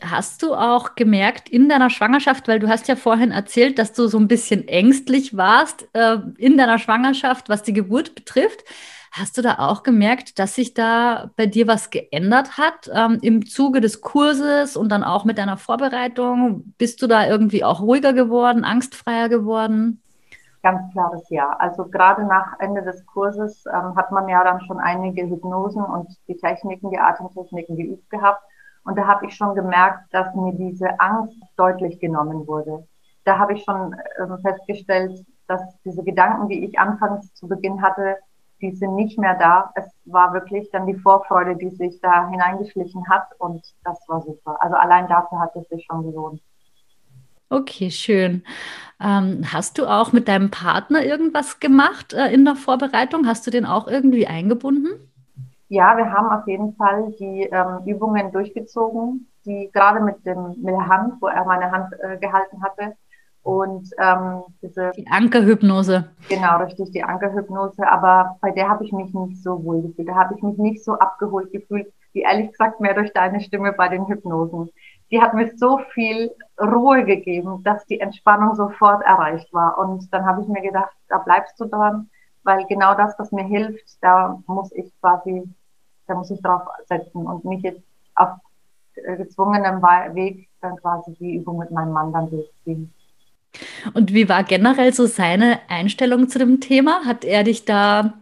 Hast 0.01 0.41
du 0.41 0.55
auch 0.55 0.95
gemerkt 0.95 1.49
in 1.49 1.69
deiner 1.69 1.89
Schwangerschaft, 1.89 2.47
weil 2.47 2.59
du 2.59 2.67
hast 2.67 2.87
ja 2.87 2.95
vorhin 2.95 3.31
erzählt, 3.31 3.77
dass 3.77 3.93
du 3.93 4.07
so 4.07 4.17
ein 4.17 4.27
bisschen 4.27 4.67
ängstlich 4.67 5.37
warst 5.37 5.87
äh, 5.93 6.17
in 6.37 6.57
deiner 6.57 6.79
Schwangerschaft, 6.79 7.49
was 7.49 7.61
die 7.63 7.73
Geburt 7.73 8.15
betrifft. 8.15 8.63
Hast 9.11 9.37
du 9.37 9.41
da 9.41 9.59
auch 9.59 9.83
gemerkt, 9.83 10.39
dass 10.39 10.55
sich 10.55 10.73
da 10.73 11.31
bei 11.35 11.45
dir 11.45 11.67
was 11.67 11.89
geändert 11.89 12.57
hat 12.57 12.89
ähm, 12.93 13.19
im 13.21 13.45
Zuge 13.45 13.81
des 13.81 13.99
Kurses 13.99 14.77
und 14.77 14.89
dann 14.89 15.03
auch 15.03 15.25
mit 15.25 15.37
deiner 15.37 15.57
Vorbereitung? 15.57 16.73
Bist 16.77 17.01
du 17.01 17.07
da 17.07 17.27
irgendwie 17.27 17.63
auch 17.63 17.81
ruhiger 17.81 18.13
geworden, 18.13 18.63
angstfreier 18.63 19.27
geworden? 19.27 20.01
Ganz 20.63 20.79
klares 20.93 21.29
Ja. 21.29 21.55
Also 21.59 21.85
gerade 21.85 22.23
nach 22.23 22.59
Ende 22.59 22.83
des 22.83 23.05
Kurses 23.05 23.65
ähm, 23.65 23.95
hat 23.97 24.11
man 24.11 24.29
ja 24.29 24.43
dann 24.43 24.61
schon 24.61 24.79
einige 24.79 25.27
Hypnosen 25.27 25.83
und 25.83 26.07
die 26.27 26.37
Techniken, 26.37 26.89
die 26.89 26.99
Atemtechniken 26.99 27.75
geübt 27.75 28.09
gehabt. 28.09 28.41
Und 28.83 28.97
da 28.97 29.07
habe 29.07 29.27
ich 29.27 29.35
schon 29.35 29.55
gemerkt, 29.55 30.13
dass 30.13 30.33
mir 30.35 30.53
diese 30.53 30.99
Angst 30.99 31.37
deutlich 31.55 31.99
genommen 31.99 32.47
wurde. 32.47 32.87
Da 33.23 33.37
habe 33.37 33.53
ich 33.53 33.63
schon 33.63 33.95
ähm, 34.19 34.37
festgestellt, 34.41 35.25
dass 35.47 35.61
diese 35.85 36.03
Gedanken, 36.03 36.49
die 36.49 36.65
ich 36.65 36.79
anfangs 36.79 37.33
zu 37.35 37.47
Beginn 37.47 37.81
hatte, 37.81 38.17
die 38.61 38.71
sind 38.75 38.95
nicht 38.95 39.17
mehr 39.19 39.35
da. 39.37 39.71
Es 39.75 39.85
war 40.05 40.33
wirklich 40.33 40.69
dann 40.71 40.87
die 40.87 40.95
Vorfreude, 40.95 41.55
die 41.55 41.69
sich 41.69 41.99
da 42.01 42.29
hineingeschlichen 42.29 43.07
hat 43.09 43.27
und 43.39 43.65
das 43.83 43.99
war 44.07 44.21
super. 44.21 44.57
Also 44.61 44.75
allein 44.75 45.07
dafür 45.07 45.39
hat 45.39 45.55
es 45.55 45.67
sich 45.69 45.85
schon 45.85 46.03
gelohnt. 46.03 46.41
Okay, 47.49 47.91
schön. 47.91 48.43
Ähm, 49.01 49.43
hast 49.51 49.77
du 49.77 49.85
auch 49.85 50.13
mit 50.13 50.29
deinem 50.29 50.51
Partner 50.51 51.03
irgendwas 51.03 51.59
gemacht 51.59 52.13
äh, 52.13 52.31
in 52.31 52.45
der 52.45 52.55
Vorbereitung? 52.55 53.27
Hast 53.27 53.45
du 53.45 53.51
den 53.51 53.65
auch 53.65 53.87
irgendwie 53.87 54.25
eingebunden? 54.25 55.10
Ja, 55.71 55.95
wir 55.95 56.11
haben 56.11 56.27
auf 56.27 56.45
jeden 56.47 56.75
Fall 56.75 57.13
die 57.17 57.43
ähm, 57.43 57.79
Übungen 57.85 58.29
durchgezogen, 58.33 59.31
die 59.45 59.69
gerade 59.71 60.01
mit 60.01 60.25
dem 60.25 60.49
mit 60.61 60.73
der 60.73 60.85
Hand, 60.85 61.13
wo 61.21 61.27
er 61.27 61.45
meine 61.45 61.71
Hand 61.71 61.93
äh, 62.01 62.17
gehalten 62.17 62.61
hatte. 62.61 62.97
Und 63.41 63.89
ähm, 63.97 64.43
diese 64.61 64.91
die 64.97 65.07
Ankerhypnose. 65.09 66.09
Genau, 66.27 66.57
richtig, 66.57 66.91
die 66.91 67.01
Ankerhypnose. 67.01 67.89
Aber 67.89 68.37
bei 68.41 68.51
der 68.51 68.67
habe 68.67 68.83
ich 68.83 68.91
mich 68.91 69.13
nicht 69.13 69.41
so 69.41 69.63
wohl 69.63 69.81
gefühlt. 69.81 70.09
Da 70.09 70.15
habe 70.15 70.35
ich 70.35 70.43
mich 70.43 70.57
nicht 70.57 70.83
so 70.83 70.99
abgeholt 70.99 71.53
gefühlt, 71.53 71.87
wie 72.11 72.23
ehrlich 72.23 72.51
gesagt 72.51 72.81
mehr 72.81 72.93
durch 72.93 73.13
deine 73.13 73.39
Stimme 73.39 73.71
bei 73.71 73.87
den 73.87 74.05
Hypnosen. 74.07 74.69
Die 75.09 75.21
hat 75.21 75.33
mir 75.33 75.55
so 75.55 75.77
viel 75.93 76.31
Ruhe 76.59 77.05
gegeben, 77.05 77.63
dass 77.63 77.85
die 77.85 78.01
Entspannung 78.01 78.55
sofort 78.55 79.05
erreicht 79.05 79.53
war. 79.53 79.77
Und 79.77 80.13
dann 80.13 80.25
habe 80.25 80.41
ich 80.41 80.49
mir 80.49 80.63
gedacht, 80.63 80.91
da 81.07 81.19
bleibst 81.19 81.57
du 81.61 81.65
dran, 81.65 82.09
weil 82.43 82.65
genau 82.65 82.93
das, 82.93 83.17
was 83.17 83.31
mir 83.31 83.45
hilft, 83.45 84.03
da 84.03 84.37
muss 84.47 84.73
ich 84.73 84.91
quasi 84.99 85.49
da 86.11 86.17
muss 86.17 86.29
ich 86.29 86.41
drauf 86.41 86.63
setzen 86.87 87.25
und 87.25 87.45
nicht 87.45 87.63
jetzt 87.63 87.81
auf 88.15 88.29
äh, 88.95 89.15
gezwungenem 89.15 89.81
Weg 89.81 90.49
dann 90.61 90.75
quasi 90.77 91.13
die 91.13 91.35
Übung 91.37 91.57
mit 91.57 91.71
meinem 91.71 91.93
Mann 91.93 92.11
dann 92.11 92.29
durchziehen. 92.29 92.93
Und 93.93 94.13
wie 94.13 94.29
war 94.29 94.43
generell 94.43 94.93
so 94.93 95.05
seine 95.05 95.59
Einstellung 95.67 96.27
zu 96.27 96.39
dem 96.39 96.59
Thema? 96.59 97.05
Hat 97.05 97.25
er 97.25 97.43
dich 97.43 97.65
da, 97.65 98.13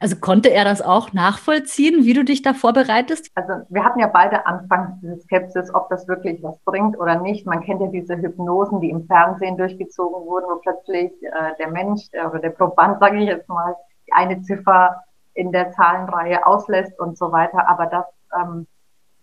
also 0.00 0.16
konnte 0.16 0.50
er 0.50 0.64
das 0.64 0.82
auch 0.82 1.12
nachvollziehen, 1.12 2.04
wie 2.04 2.12
du 2.12 2.24
dich 2.24 2.42
da 2.42 2.54
vorbereitest? 2.54 3.30
Also 3.34 3.64
wir 3.68 3.84
hatten 3.84 4.00
ja 4.00 4.08
beide 4.08 4.46
anfangs 4.46 5.00
diese 5.00 5.20
Skepsis, 5.20 5.74
ob 5.74 5.90
das 5.90 6.08
wirklich 6.08 6.42
was 6.42 6.58
bringt 6.60 6.98
oder 6.98 7.20
nicht. 7.20 7.46
Man 7.46 7.60
kennt 7.60 7.80
ja 7.80 7.88
diese 7.88 8.16
Hypnosen, 8.16 8.80
die 8.80 8.90
im 8.90 9.06
Fernsehen 9.06 9.56
durchgezogen 9.56 10.26
wurden, 10.26 10.46
wo 10.48 10.56
plötzlich 10.56 11.12
äh, 11.22 11.56
der 11.58 11.70
Mensch 11.70 12.10
der, 12.10 12.30
oder 12.30 12.40
der 12.40 12.50
Proband, 12.50 12.98
sage 13.00 13.18
ich 13.18 13.26
jetzt 13.26 13.48
mal, 13.48 13.76
die 14.06 14.12
eine 14.12 14.42
Ziffer 14.42 15.04
in 15.34 15.52
der 15.52 15.72
Zahlenreihe 15.72 16.46
auslässt 16.46 16.98
und 16.98 17.18
so 17.18 17.32
weiter. 17.32 17.68
Aber 17.68 17.86
das, 17.86 18.06
ähm, 18.36 18.66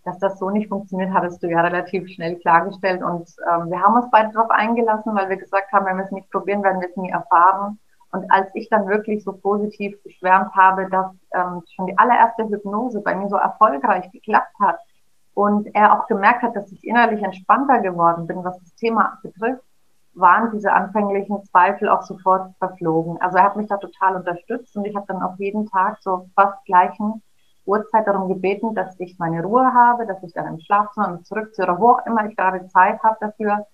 dass 0.04 0.18
das 0.18 0.38
so 0.38 0.50
nicht 0.50 0.68
funktioniert, 0.68 1.12
hattest 1.12 1.42
du 1.42 1.48
ja 1.48 1.60
relativ 1.60 2.08
schnell 2.08 2.36
klargestellt. 2.36 3.02
Und 3.02 3.28
ähm, 3.50 3.70
wir 3.70 3.80
haben 3.80 3.94
uns 3.94 4.10
beide 4.10 4.32
darauf 4.32 4.50
eingelassen, 4.50 5.14
weil 5.14 5.28
wir 5.28 5.36
gesagt 5.36 5.72
haben, 5.72 5.86
wenn 5.86 5.96
wir 5.96 6.04
es 6.04 6.12
nicht 6.12 6.30
probieren, 6.30 6.62
werden 6.62 6.80
wir 6.80 6.88
es 6.88 6.96
nie 6.96 7.10
erfahren. 7.10 7.78
Und 8.12 8.30
als 8.30 8.50
ich 8.54 8.68
dann 8.68 8.86
wirklich 8.88 9.24
so 9.24 9.32
positiv 9.32 9.96
geschwärmt 10.02 10.54
habe, 10.54 10.88
dass 10.90 11.10
ähm, 11.32 11.62
schon 11.74 11.86
die 11.86 11.98
allererste 11.98 12.44
Hypnose 12.44 13.00
bei 13.00 13.14
mir 13.14 13.28
so 13.28 13.36
erfolgreich 13.36 14.10
geklappt 14.10 14.54
hat 14.60 14.78
und 15.32 15.74
er 15.74 15.98
auch 15.98 16.06
gemerkt 16.08 16.42
hat, 16.42 16.54
dass 16.54 16.70
ich 16.70 16.86
innerlich 16.86 17.22
entspannter 17.22 17.80
geworden 17.80 18.26
bin, 18.26 18.44
was 18.44 18.58
das 18.58 18.74
Thema 18.74 19.18
betrifft, 19.22 19.64
waren 20.14 20.50
diese 20.52 20.72
anfänglichen 20.72 21.42
Zweifel 21.44 21.88
auch 21.88 22.02
sofort 22.02 22.54
verflogen. 22.58 23.20
Also 23.20 23.38
er 23.38 23.44
hat 23.44 23.56
mich 23.56 23.68
da 23.68 23.76
total 23.78 24.16
unterstützt 24.16 24.76
und 24.76 24.84
ich 24.84 24.94
habe 24.94 25.06
dann 25.08 25.22
auch 25.22 25.36
jeden 25.38 25.66
Tag 25.66 25.98
so 26.00 26.28
fast 26.34 26.64
gleichen 26.66 27.22
Uhrzeit 27.64 28.06
darum 28.06 28.28
gebeten, 28.28 28.74
dass 28.74 28.98
ich 28.98 29.18
meine 29.18 29.42
Ruhe 29.42 29.72
habe, 29.72 30.06
dass 30.06 30.22
ich 30.22 30.32
dann 30.32 30.46
im 30.46 30.60
Schlafzimmer 30.60 31.22
zurückziehe 31.22 31.64
oder 31.64 31.78
wo 31.78 31.90
auch 31.90 32.06
immer 32.06 32.26
ich 32.26 32.36
gerade 32.36 32.66
Zeit 32.68 33.02
habe 33.02 33.16
dafür. 33.20 33.66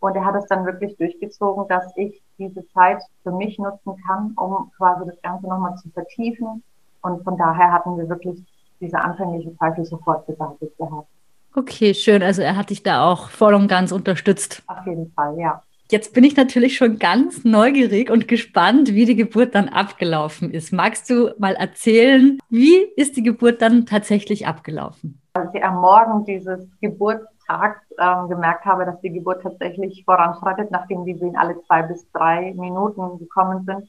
Und 0.00 0.14
er 0.14 0.24
hat 0.24 0.34
es 0.34 0.46
dann 0.46 0.66
wirklich 0.66 0.96
durchgezogen, 0.98 1.66
dass 1.68 1.96
ich 1.96 2.22
diese 2.38 2.66
Zeit 2.68 3.02
für 3.22 3.32
mich 3.32 3.58
nutzen 3.58 3.96
kann, 4.06 4.34
um 4.36 4.70
quasi 4.76 5.06
das 5.06 5.20
Ganze 5.22 5.48
nochmal 5.48 5.76
zu 5.76 5.88
vertiefen. 5.90 6.62
Und 7.02 7.24
von 7.24 7.38
daher 7.38 7.72
hatten 7.72 7.96
wir 7.96 8.08
wirklich 8.08 8.42
diese 8.80 8.98
anfänglichen 8.98 9.56
Zweifel 9.56 9.84
sofort 9.84 10.26
beseitigt 10.26 10.76
gehabt. 10.76 11.08
Okay, 11.54 11.94
schön. 11.94 12.22
Also 12.22 12.42
er 12.42 12.56
hat 12.56 12.68
dich 12.68 12.82
da 12.82 13.10
auch 13.10 13.30
voll 13.30 13.54
und 13.54 13.68
ganz 13.68 13.90
unterstützt. 13.90 14.62
Auf 14.66 14.84
jeden 14.86 15.10
Fall, 15.12 15.38
ja. 15.38 15.62
Jetzt 15.88 16.14
bin 16.14 16.24
ich 16.24 16.36
natürlich 16.36 16.76
schon 16.76 16.98
ganz 16.98 17.44
neugierig 17.44 18.10
und 18.10 18.26
gespannt, 18.26 18.92
wie 18.94 19.04
die 19.04 19.14
Geburt 19.14 19.54
dann 19.54 19.68
abgelaufen 19.68 20.50
ist. 20.50 20.72
Magst 20.72 21.08
du 21.08 21.30
mal 21.38 21.54
erzählen, 21.54 22.38
wie 22.50 22.76
ist 22.96 23.16
die 23.16 23.22
Geburt 23.22 23.62
dann 23.62 23.86
tatsächlich 23.86 24.48
abgelaufen? 24.48 25.22
Als 25.34 25.54
ich 25.54 25.62
am 25.62 25.80
Morgen 25.80 26.24
dieses 26.24 26.68
Geburtstags 26.80 27.80
ähm, 28.00 28.28
gemerkt 28.28 28.64
habe, 28.64 28.84
dass 28.84 29.00
die 29.00 29.12
Geburt 29.12 29.42
tatsächlich 29.42 30.02
voranschreitet, 30.04 30.72
nachdem 30.72 31.04
die 31.04 31.20
Wehen 31.20 31.36
alle 31.36 31.62
zwei 31.68 31.82
bis 31.82 32.10
drei 32.10 32.52
Minuten 32.56 33.18
gekommen 33.18 33.64
sind, 33.64 33.88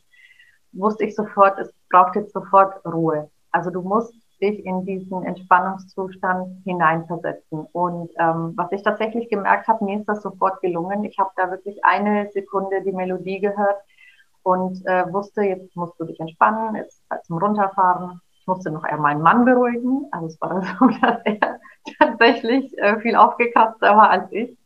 wusste 0.74 1.04
ich 1.04 1.16
sofort, 1.16 1.58
es 1.58 1.74
braucht 1.89 2.16
jetzt 2.16 2.34
sofort 2.34 2.86
Ruhe. 2.86 3.32
Also 3.51 3.72
du 3.72 3.82
musst 3.82 4.13
dich 4.41 4.65
in 4.65 4.86
diesen 4.86 5.24
Entspannungszustand 5.24 6.63
hineinversetzen. 6.63 7.67
Und 7.72 8.12
ähm, 8.20 8.53
was 8.56 8.72
ich 8.72 8.84
tatsächlich 8.84 9.29
gemerkt 9.29 9.67
habe, 9.67 9.84
mir 9.84 10.00
ist 10.00 10.08
das 10.08 10.22
sofort 10.22 10.62
gelungen. 10.62 11.03
Ich 11.03 11.17
habe 11.17 11.32
da 11.36 11.50
wirklich 11.50 11.84
eine 11.84 12.29
Sekunde 12.32 12.82
die 12.84 12.91
Melodie 12.91 13.39
gehört 13.39 13.77
und 14.44 14.86
äh, 14.86 15.12
wusste, 15.12 15.44
jetzt 15.44 15.75
musst 15.75 16.00
du 16.00 16.06
dich 16.06 16.20
entspannen, 16.20 16.75
jetzt 16.75 17.03
halt 17.10 17.25
zum 17.25 17.38
Runterfahren. 17.38 18.22
Ich 18.39 18.48
musste 18.48 18.72
noch 18.72 18.86
eher 18.86 18.98
meinen 18.98 19.22
Mann 19.22 19.44
beruhigen. 19.44 20.06
Also 20.12 20.27
es 20.27 20.41
war 20.41 20.62
so, 20.79 20.88
dass 21.01 21.22
er 21.25 21.60
tatsächlich 22.00 22.77
äh, 22.77 23.00
viel 23.00 23.15
aufgekratzter 23.15 23.98
war 23.98 24.10
als 24.10 24.32
ich. 24.32 24.58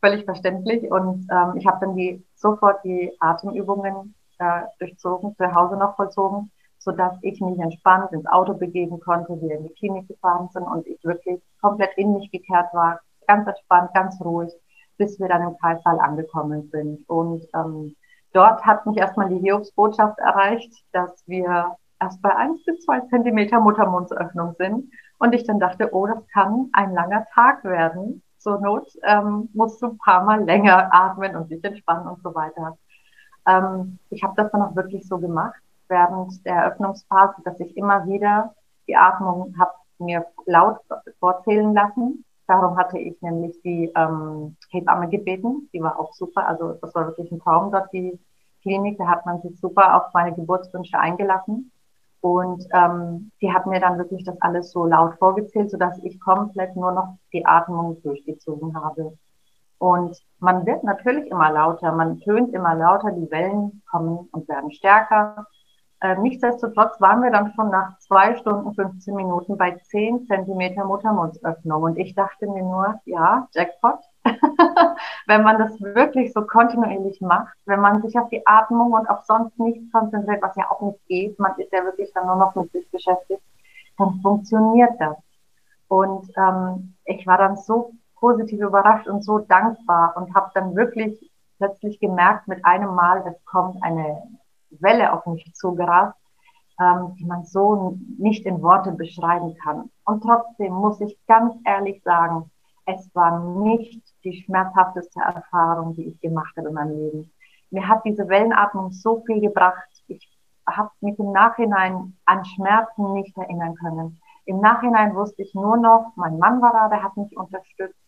Völlig 0.00 0.24
verständlich. 0.24 0.90
Und 0.90 1.28
ähm, 1.30 1.54
ich 1.56 1.66
habe 1.66 1.78
dann 1.80 1.96
die, 1.96 2.24
sofort 2.34 2.82
die 2.84 3.12
Atemübungen 3.20 4.14
äh, 4.38 4.62
durchzogen, 4.78 5.36
zu 5.36 5.54
Hause 5.54 5.76
noch 5.76 5.94
vollzogen, 5.96 6.50
sodass 6.84 7.16
ich 7.22 7.40
mich 7.40 7.58
entspannt 7.58 8.12
ins 8.12 8.26
Auto 8.26 8.54
begeben 8.54 8.98
konnte, 9.00 9.40
wir 9.40 9.56
in 9.56 9.68
die 9.68 9.74
Klinik 9.74 10.08
gefahren 10.08 10.48
sind 10.52 10.64
und 10.64 10.86
ich 10.86 11.02
wirklich 11.04 11.40
komplett 11.60 11.96
in 11.96 12.14
mich 12.14 12.30
gekehrt 12.30 12.72
war, 12.72 13.00
ganz 13.28 13.46
entspannt, 13.46 13.94
ganz 13.94 14.20
ruhig, 14.20 14.52
bis 14.98 15.18
wir 15.20 15.28
dann 15.28 15.42
im 15.42 15.56
Kreissaal 15.58 16.00
angekommen 16.00 16.68
sind. 16.72 17.08
Und 17.08 17.46
ähm, 17.54 17.94
dort 18.32 18.64
hat 18.66 18.84
mich 18.86 18.96
erstmal 18.96 19.28
die 19.28 19.38
Hiobsbotschaft 19.38 20.18
erreicht, 20.18 20.72
dass 20.92 21.22
wir 21.26 21.76
erst 22.00 22.20
bei 22.20 22.34
eins 22.34 22.64
bis 22.64 22.84
zwei 22.84 23.00
Zentimeter 23.00 23.60
Muttermundsöffnung 23.60 24.54
sind. 24.58 24.90
Und 25.18 25.34
ich 25.34 25.44
dann 25.44 25.60
dachte, 25.60 25.94
oh, 25.94 26.06
das 26.06 26.26
kann 26.32 26.68
ein 26.72 26.94
langer 26.94 27.24
Tag 27.32 27.62
werden. 27.62 28.22
Zur 28.38 28.60
Not 28.60 28.88
ähm, 29.04 29.48
musst 29.54 29.80
du 29.80 29.86
ein 29.86 29.98
paar 29.98 30.24
Mal 30.24 30.42
länger 30.42 30.92
atmen 30.92 31.36
und 31.36 31.48
dich 31.48 31.62
entspannen 31.62 32.08
und 32.08 32.20
so 32.24 32.34
weiter. 32.34 32.76
Ähm, 33.46 33.98
ich 34.10 34.24
habe 34.24 34.34
das 34.36 34.50
dann 34.50 34.62
auch 34.62 34.74
wirklich 34.74 35.06
so 35.06 35.18
gemacht 35.18 35.62
während 35.92 36.44
der 36.46 36.54
Eröffnungsphase, 36.56 37.42
dass 37.44 37.60
ich 37.60 37.76
immer 37.76 38.06
wieder 38.08 38.54
die 38.88 38.96
Atmung 38.96 39.54
habe 39.58 39.72
mir 39.98 40.26
laut 40.46 40.78
vorzählen 41.20 41.72
lassen. 41.72 42.24
Darum 42.48 42.76
hatte 42.76 42.98
ich 42.98 43.20
nämlich 43.22 43.60
die 43.62 43.92
ähm, 43.94 44.56
Hebamme 44.70 45.08
gebeten. 45.08 45.68
Die 45.72 45.80
war 45.80 45.98
auch 46.00 46.12
super. 46.14 46.48
Also 46.48 46.72
das 46.80 46.94
war 46.94 47.06
wirklich 47.06 47.30
ein 47.30 47.40
Traum 47.40 47.70
dort, 47.70 47.92
die 47.92 48.18
Klinik. 48.62 48.98
Da 48.98 49.06
hat 49.06 49.24
man 49.26 49.40
sich 49.42 49.58
super 49.60 49.96
auf 49.96 50.12
meine 50.12 50.34
Geburtswünsche 50.34 50.98
eingelassen. 50.98 51.70
Und 52.20 52.64
ähm, 52.72 53.32
die 53.40 53.52
hat 53.52 53.66
mir 53.66 53.80
dann 53.80 53.98
wirklich 53.98 54.24
das 54.24 54.40
alles 54.40 54.70
so 54.70 54.86
laut 54.86 55.14
vorgezählt, 55.18 55.70
sodass 55.70 55.98
ich 56.02 56.20
komplett 56.20 56.76
nur 56.76 56.92
noch 56.92 57.16
die 57.32 57.44
Atmung 57.44 58.00
durchgezogen 58.02 58.74
habe. 58.76 59.16
Und 59.78 60.16
man 60.38 60.64
wird 60.64 60.84
natürlich 60.84 61.28
immer 61.28 61.50
lauter, 61.50 61.90
man 61.90 62.20
tönt 62.20 62.54
immer 62.54 62.76
lauter, 62.76 63.10
die 63.10 63.28
Wellen 63.32 63.82
kommen 63.90 64.28
und 64.30 64.48
werden 64.48 64.70
stärker. 64.70 65.46
Äh, 66.02 66.16
nichtsdestotrotz 66.16 67.00
waren 67.00 67.22
wir 67.22 67.30
dann 67.30 67.52
schon 67.54 67.70
nach 67.70 67.96
zwei 67.98 68.34
Stunden, 68.34 68.74
15 68.74 69.14
Minuten 69.14 69.56
bei 69.56 69.76
10 69.76 70.26
Zentimeter 70.26 70.84
Muttermundsöffnung. 70.84 71.80
Und 71.80 71.96
ich 71.96 72.16
dachte 72.16 72.48
mir 72.48 72.64
nur, 72.64 73.00
ja, 73.04 73.46
Jackpot. 73.54 74.00
wenn 75.26 75.44
man 75.44 75.58
das 75.58 75.80
wirklich 75.80 76.32
so 76.32 76.42
kontinuierlich 76.42 77.20
macht, 77.20 77.54
wenn 77.66 77.80
man 77.80 78.02
sich 78.02 78.18
auf 78.18 78.28
die 78.30 78.44
Atmung 78.46 78.92
und 78.92 79.08
auf 79.08 79.22
sonst 79.26 79.56
nichts 79.60 79.92
konzentriert, 79.92 80.42
was 80.42 80.56
ja 80.56 80.68
auch 80.72 80.80
nicht 80.80 81.06
geht, 81.06 81.38
man 81.38 81.56
ist 81.58 81.72
ja 81.72 81.84
wirklich 81.84 82.12
dann 82.12 82.26
nur 82.26 82.36
noch 82.36 82.56
mit 82.56 82.72
sich 82.72 82.90
beschäftigt, 82.90 83.42
dann 83.96 84.20
funktioniert 84.22 85.00
das. 85.00 85.16
Und 85.86 86.28
ähm, 86.36 86.94
ich 87.04 87.24
war 87.28 87.38
dann 87.38 87.56
so 87.56 87.92
positiv 88.16 88.60
überrascht 88.60 89.06
und 89.06 89.22
so 89.22 89.38
dankbar 89.38 90.16
und 90.16 90.34
habe 90.34 90.50
dann 90.54 90.74
wirklich 90.74 91.30
plötzlich 91.58 92.00
gemerkt, 92.00 92.48
mit 92.48 92.64
einem 92.64 92.92
Mal, 92.92 93.22
es 93.24 93.44
kommt 93.44 93.80
eine 93.84 94.20
Welle 94.80 95.12
auf 95.12 95.26
mich 95.26 95.52
zugerast, 95.54 96.16
ähm, 96.80 97.14
die 97.18 97.24
man 97.24 97.44
so 97.44 97.98
nicht 98.18 98.46
in 98.46 98.62
Worte 98.62 98.92
beschreiben 98.92 99.54
kann. 99.62 99.90
Und 100.04 100.22
trotzdem 100.22 100.72
muss 100.72 101.00
ich 101.00 101.18
ganz 101.26 101.54
ehrlich 101.64 102.02
sagen, 102.02 102.50
es 102.86 103.14
war 103.14 103.40
nicht 103.60 104.02
die 104.24 104.42
schmerzhafteste 104.42 105.20
Erfahrung, 105.20 105.94
die 105.94 106.08
ich 106.08 106.20
gemacht 106.20 106.56
habe 106.56 106.68
in 106.68 106.74
meinem 106.74 106.96
Leben. 106.96 107.32
Mir 107.70 107.88
hat 107.88 108.04
diese 108.04 108.28
Wellenatmung 108.28 108.92
so 108.92 109.22
viel 109.24 109.40
gebracht. 109.40 109.88
Ich 110.08 110.28
habe 110.68 110.90
mich 111.00 111.18
im 111.18 111.32
Nachhinein 111.32 112.16
an 112.26 112.44
Schmerzen 112.44 113.14
nicht 113.14 113.36
erinnern 113.36 113.74
können. 113.76 114.20
Im 114.44 114.60
Nachhinein 114.60 115.14
wusste 115.14 115.42
ich 115.42 115.54
nur 115.54 115.76
noch, 115.76 116.12
mein 116.16 116.38
Mann 116.38 116.60
war 116.60 116.72
da, 116.72 116.88
der 116.88 117.02
hat 117.02 117.16
mich 117.16 117.36
unterstützt. 117.36 117.98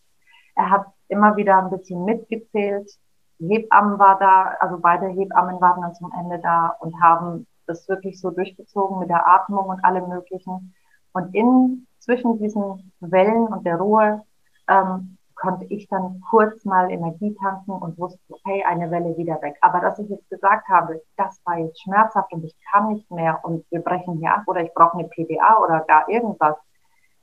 Er 0.55 0.69
hat 0.69 0.85
immer 1.07 1.35
wieder 1.35 1.57
ein 1.57 1.69
bisschen 1.69 2.03
mitgezählt. 2.05 2.89
Hebammen 3.39 3.99
war 3.99 4.17
da, 4.19 4.55
also 4.59 4.79
beide 4.79 5.07
Hebammen 5.07 5.59
waren 5.59 5.81
dann 5.81 5.95
zum 5.95 6.11
Ende 6.17 6.39
da 6.39 6.75
und 6.79 7.01
haben 7.01 7.47
das 7.67 7.87
wirklich 7.89 8.19
so 8.19 8.31
durchgezogen 8.31 8.99
mit 8.99 9.09
der 9.09 9.27
Atmung 9.27 9.65
und 9.65 9.83
allem 9.83 10.07
Möglichen. 10.07 10.73
Und 11.13 11.33
in 11.33 11.87
zwischen 11.99 12.37
diesen 12.37 12.91
Wellen 12.99 13.47
und 13.47 13.65
der 13.65 13.77
Ruhe 13.77 14.23
ähm, 14.69 15.17
konnte 15.33 15.65
ich 15.65 15.87
dann 15.89 16.21
kurz 16.29 16.63
mal 16.63 16.89
Energie 16.91 17.35
tanken 17.41 17.71
und 17.71 17.97
wusste, 17.97 18.19
okay, 18.29 18.63
eine 18.63 18.89
Welle 18.91 19.17
wieder 19.17 19.41
weg. 19.41 19.57
Aber 19.61 19.79
dass 19.79 19.99
ich 19.99 20.09
jetzt 20.09 20.29
gesagt 20.29 20.67
habe, 20.69 21.01
das 21.17 21.41
war 21.43 21.57
jetzt 21.57 21.81
schmerzhaft 21.81 22.31
und 22.31 22.45
ich 22.45 22.55
kann 22.71 22.93
nicht 22.93 23.09
mehr 23.11 23.39
und 23.43 23.65
wir 23.69 23.81
brechen 23.81 24.17
hier 24.17 24.33
ab 24.33 24.43
oder 24.47 24.61
ich 24.61 24.73
brauche 24.73 24.97
eine 24.97 25.07
PDA 25.09 25.57
oder 25.61 25.81
gar 25.81 26.07
irgendwas, 26.07 26.55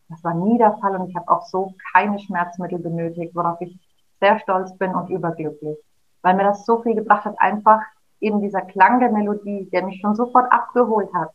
das 0.09 0.23
war 0.25 0.35
nie 0.35 0.59
der 0.59 0.77
Fall 0.79 0.95
und 0.97 1.09
ich 1.09 1.17
habe 1.17 1.31
auch 1.31 1.43
so 1.47 1.73
keine 1.93 2.19
Schmerzmittel 2.19 2.79
benötigt, 2.79 3.35
worauf 3.35 3.61
ich 3.63 3.79
sehr 4.21 4.39
stolz 4.41 4.77
bin 4.77 4.95
und 4.95 5.09
überglücklich 5.09 5.79
weil 6.23 6.35
mir 6.35 6.45
das 6.45 6.65
so 6.65 6.83
viel 6.83 6.95
gebracht 6.95 7.25
hat, 7.25 7.35
einfach 7.39 7.81
eben 8.21 8.41
dieser 8.41 8.63
Klang 8.63 9.01
der 9.01 9.11
Melodie, 9.11 9.69
der 9.73 9.85
mich 9.85 10.01
schon 10.01 10.15
sofort 10.15 10.51
abgeholt 10.51 11.13
hat 11.13 11.31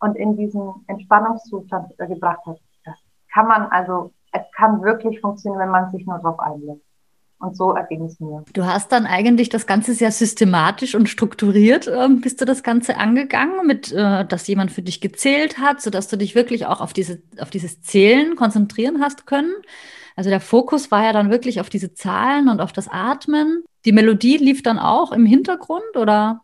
und 0.00 0.16
in 0.16 0.36
diesen 0.36 0.72
Entspannungszustand 0.86 1.96
gebracht 1.98 2.44
hat. 2.46 2.58
Das 2.84 2.96
kann 3.32 3.48
man 3.48 3.62
also, 3.66 4.12
es 4.32 4.42
kann 4.54 4.82
wirklich 4.82 5.20
funktionieren, 5.20 5.60
wenn 5.60 5.70
man 5.70 5.90
sich 5.90 6.06
nur 6.06 6.18
darauf 6.18 6.38
einlässt. 6.38 6.82
Und 7.38 7.54
so 7.54 7.72
erging 7.72 8.06
es 8.06 8.18
mir. 8.18 8.42
Du 8.54 8.64
hast 8.64 8.92
dann 8.92 9.04
eigentlich 9.04 9.50
das 9.50 9.66
Ganze 9.66 9.92
sehr 9.92 10.10
systematisch 10.10 10.94
und 10.94 11.06
strukturiert, 11.06 11.86
äh, 11.86 12.08
bist 12.08 12.40
du 12.40 12.46
das 12.46 12.62
Ganze 12.62 12.96
angegangen, 12.96 13.66
mit, 13.66 13.92
äh, 13.92 14.24
dass 14.24 14.46
jemand 14.46 14.72
für 14.72 14.80
dich 14.80 15.02
gezählt 15.02 15.58
hat, 15.58 15.82
sodass 15.82 16.08
du 16.08 16.16
dich 16.16 16.34
wirklich 16.34 16.64
auch 16.64 16.80
auf, 16.80 16.94
diese, 16.94 17.20
auf 17.38 17.50
dieses 17.50 17.82
Zählen 17.82 18.36
konzentrieren 18.36 19.02
hast 19.02 19.26
können. 19.26 19.52
Also 20.16 20.30
der 20.30 20.40
Fokus 20.40 20.90
war 20.90 21.04
ja 21.04 21.12
dann 21.12 21.30
wirklich 21.30 21.60
auf 21.60 21.68
diese 21.68 21.92
Zahlen 21.92 22.48
und 22.48 22.60
auf 22.60 22.72
das 22.72 22.88
Atmen. 22.88 23.64
Die 23.84 23.92
Melodie 23.92 24.38
lief 24.38 24.62
dann 24.62 24.78
auch 24.78 25.12
im 25.12 25.26
Hintergrund 25.26 25.96
oder? 25.96 26.40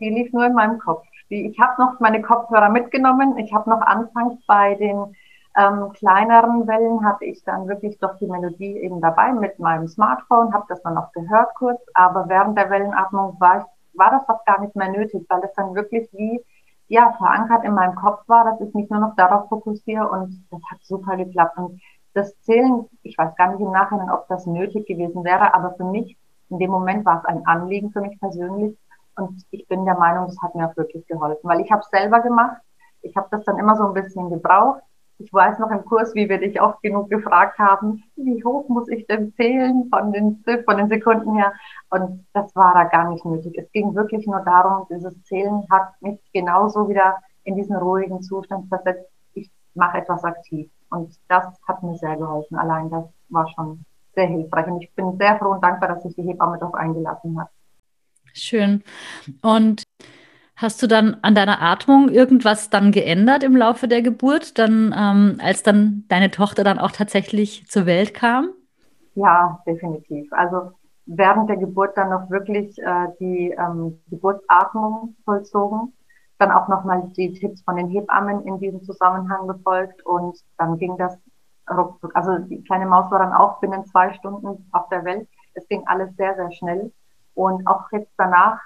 Die 0.00 0.08
lief 0.08 0.32
nur 0.32 0.46
in 0.46 0.54
meinem 0.54 0.78
Kopf. 0.78 1.04
ich 1.28 1.58
habe 1.58 1.82
noch 1.82 1.98
meine 2.00 2.22
Kopfhörer 2.22 2.68
mitgenommen. 2.68 3.36
Ich 3.38 3.52
habe 3.52 3.68
noch 3.68 3.80
anfangs 3.80 4.40
bei 4.46 4.74
den 4.76 5.14
ähm, 5.56 5.92
kleineren 5.92 6.66
Wellen 6.66 7.04
hatte 7.04 7.24
ich 7.24 7.42
dann 7.44 7.68
wirklich 7.68 7.98
doch 7.98 8.16
die 8.18 8.26
Melodie 8.26 8.78
eben 8.78 9.00
dabei 9.00 9.32
mit 9.32 9.58
meinem 9.58 9.86
Smartphone, 9.86 10.54
habe 10.54 10.64
das 10.68 10.82
dann 10.82 10.94
noch 10.94 11.12
gehört 11.12 11.54
kurz, 11.56 11.80
aber 11.92 12.28
während 12.28 12.56
der 12.56 12.70
Wellenatmung 12.70 13.38
war, 13.38 13.58
ich, 13.58 13.98
war 13.98 14.10
das 14.12 14.24
fast 14.24 14.46
gar 14.46 14.60
nicht 14.60 14.74
mehr 14.74 14.90
nötig, 14.90 15.26
weil 15.28 15.42
es 15.44 15.52
dann 15.54 15.74
wirklich 15.74 16.08
wie 16.12 16.42
ja 16.88 17.12
verankert 17.18 17.64
in 17.64 17.74
meinem 17.74 17.94
Kopf 17.94 18.26
war, 18.28 18.44
dass 18.44 18.60
ich 18.66 18.74
mich 18.74 18.88
nur 18.88 19.00
noch 19.00 19.14
darauf 19.16 19.48
fokussiere 19.48 20.08
und 20.08 20.46
das 20.50 20.60
hat 20.70 20.78
super 20.82 21.16
geklappt. 21.16 21.56
Und 21.58 21.80
das 22.14 22.38
Zählen, 22.42 22.86
ich 23.02 23.16
weiß 23.16 23.34
gar 23.36 23.52
nicht 23.52 23.60
im 23.60 23.72
Nachhinein, 23.72 24.10
ob 24.10 24.28
das 24.28 24.46
nötig 24.46 24.86
gewesen 24.86 25.24
wäre, 25.24 25.54
aber 25.54 25.74
für 25.74 25.84
mich, 25.84 26.16
in 26.50 26.58
dem 26.58 26.70
Moment 26.70 27.04
war 27.04 27.18
es 27.18 27.24
ein 27.24 27.46
Anliegen 27.46 27.90
für 27.90 28.00
mich 28.00 28.18
persönlich. 28.20 28.76
Und 29.16 29.42
ich 29.50 29.66
bin 29.68 29.84
der 29.84 29.98
Meinung, 29.98 30.26
das 30.26 30.40
hat 30.40 30.54
mir 30.54 30.68
auch 30.68 30.76
wirklich 30.76 31.06
geholfen, 31.06 31.48
weil 31.48 31.60
ich 31.60 31.70
habe 31.70 31.82
es 31.82 31.88
selber 31.90 32.20
gemacht. 32.20 32.60
Ich 33.02 33.16
habe 33.16 33.28
das 33.30 33.44
dann 33.44 33.58
immer 33.58 33.76
so 33.76 33.84
ein 33.84 33.94
bisschen 33.94 34.30
gebraucht. 34.30 34.82
Ich 35.18 35.32
weiß 35.32 35.58
noch 35.58 35.70
im 35.70 35.84
Kurs, 35.84 36.14
wie 36.14 36.28
wir 36.28 36.38
dich 36.38 36.60
oft 36.60 36.82
genug 36.82 37.10
gefragt 37.10 37.58
haben, 37.58 38.02
wie 38.16 38.42
hoch 38.44 38.68
muss 38.68 38.88
ich 38.88 39.06
denn 39.06 39.32
zählen 39.34 39.88
von 39.90 40.12
den, 40.12 40.42
von 40.64 40.76
den 40.76 40.88
Sekunden 40.88 41.36
her? 41.36 41.52
Und 41.90 42.26
das 42.32 42.54
war 42.56 42.74
da 42.74 42.84
gar 42.84 43.08
nicht 43.10 43.24
nötig. 43.24 43.56
Es 43.56 43.70
ging 43.72 43.94
wirklich 43.94 44.26
nur 44.26 44.40
darum, 44.40 44.86
dieses 44.90 45.22
Zählen 45.24 45.64
hat 45.70 45.92
mich 46.00 46.18
genauso 46.32 46.88
wieder 46.88 47.18
in 47.44 47.54
diesen 47.56 47.76
ruhigen 47.76 48.22
Zustand 48.22 48.68
versetzt. 48.68 49.08
Ich 49.34 49.50
mache 49.74 49.98
etwas 49.98 50.24
aktiv. 50.24 50.70
Und 50.92 51.18
das 51.28 51.44
hat 51.66 51.82
mir 51.82 51.96
sehr 51.96 52.16
geholfen. 52.16 52.56
Allein 52.58 52.90
das 52.90 53.04
war 53.30 53.48
schon 53.54 53.84
sehr 54.14 54.26
hilfreich. 54.26 54.66
Und 54.66 54.82
ich 54.82 54.94
bin 54.94 55.16
sehr 55.18 55.38
froh 55.38 55.52
und 55.52 55.64
dankbar, 55.64 55.88
dass 55.88 56.02
sich 56.02 56.14
die 56.14 56.22
Hebamme 56.22 56.58
darauf 56.58 56.74
eingelassen 56.74 57.40
hat. 57.40 57.48
Schön. 58.34 58.82
Und 59.42 59.84
hast 60.56 60.82
du 60.82 60.86
dann 60.86 61.16
an 61.22 61.34
deiner 61.34 61.62
Atmung 61.62 62.10
irgendwas 62.10 62.70
dann 62.70 62.92
geändert 62.92 63.42
im 63.42 63.56
Laufe 63.56 63.88
der 63.88 64.02
Geburt, 64.02 64.58
dann, 64.58 64.94
ähm, 64.96 65.38
als 65.42 65.62
dann 65.62 66.04
deine 66.08 66.30
Tochter 66.30 66.62
dann 66.62 66.78
auch 66.78 66.92
tatsächlich 66.92 67.66
zur 67.66 67.86
Welt 67.86 68.12
kam? 68.12 68.50
Ja, 69.14 69.62
definitiv. 69.66 70.30
Also 70.32 70.72
während 71.06 71.48
der 71.48 71.56
Geburt 71.56 71.96
dann 71.96 72.10
noch 72.10 72.30
wirklich 72.30 72.78
äh, 72.78 73.08
die 73.18 73.54
ähm, 73.58 73.98
Geburtsatmung 74.10 75.16
vollzogen 75.24 75.92
dann 76.42 76.52
auch 76.52 76.68
nochmal 76.68 77.10
die 77.16 77.32
Tipps 77.32 77.62
von 77.62 77.76
den 77.76 77.88
Hebammen 77.88 78.44
in 78.46 78.58
diesem 78.58 78.82
Zusammenhang 78.82 79.46
befolgt 79.46 80.04
und 80.04 80.36
dann 80.58 80.76
ging 80.78 80.96
das 80.98 81.16
ruckzuck. 81.70 82.14
Also 82.14 82.38
die 82.38 82.62
kleine 82.64 82.86
Maus 82.86 83.10
war 83.10 83.20
dann 83.20 83.32
auch 83.32 83.60
binnen 83.60 83.86
zwei 83.86 84.12
Stunden 84.14 84.68
auf 84.72 84.88
der 84.88 85.04
Welt. 85.04 85.28
Es 85.54 85.66
ging 85.68 85.82
alles 85.86 86.14
sehr, 86.16 86.34
sehr 86.34 86.50
schnell. 86.52 86.92
Und 87.34 87.66
auch 87.66 87.84
jetzt 87.92 88.12
danach, 88.18 88.58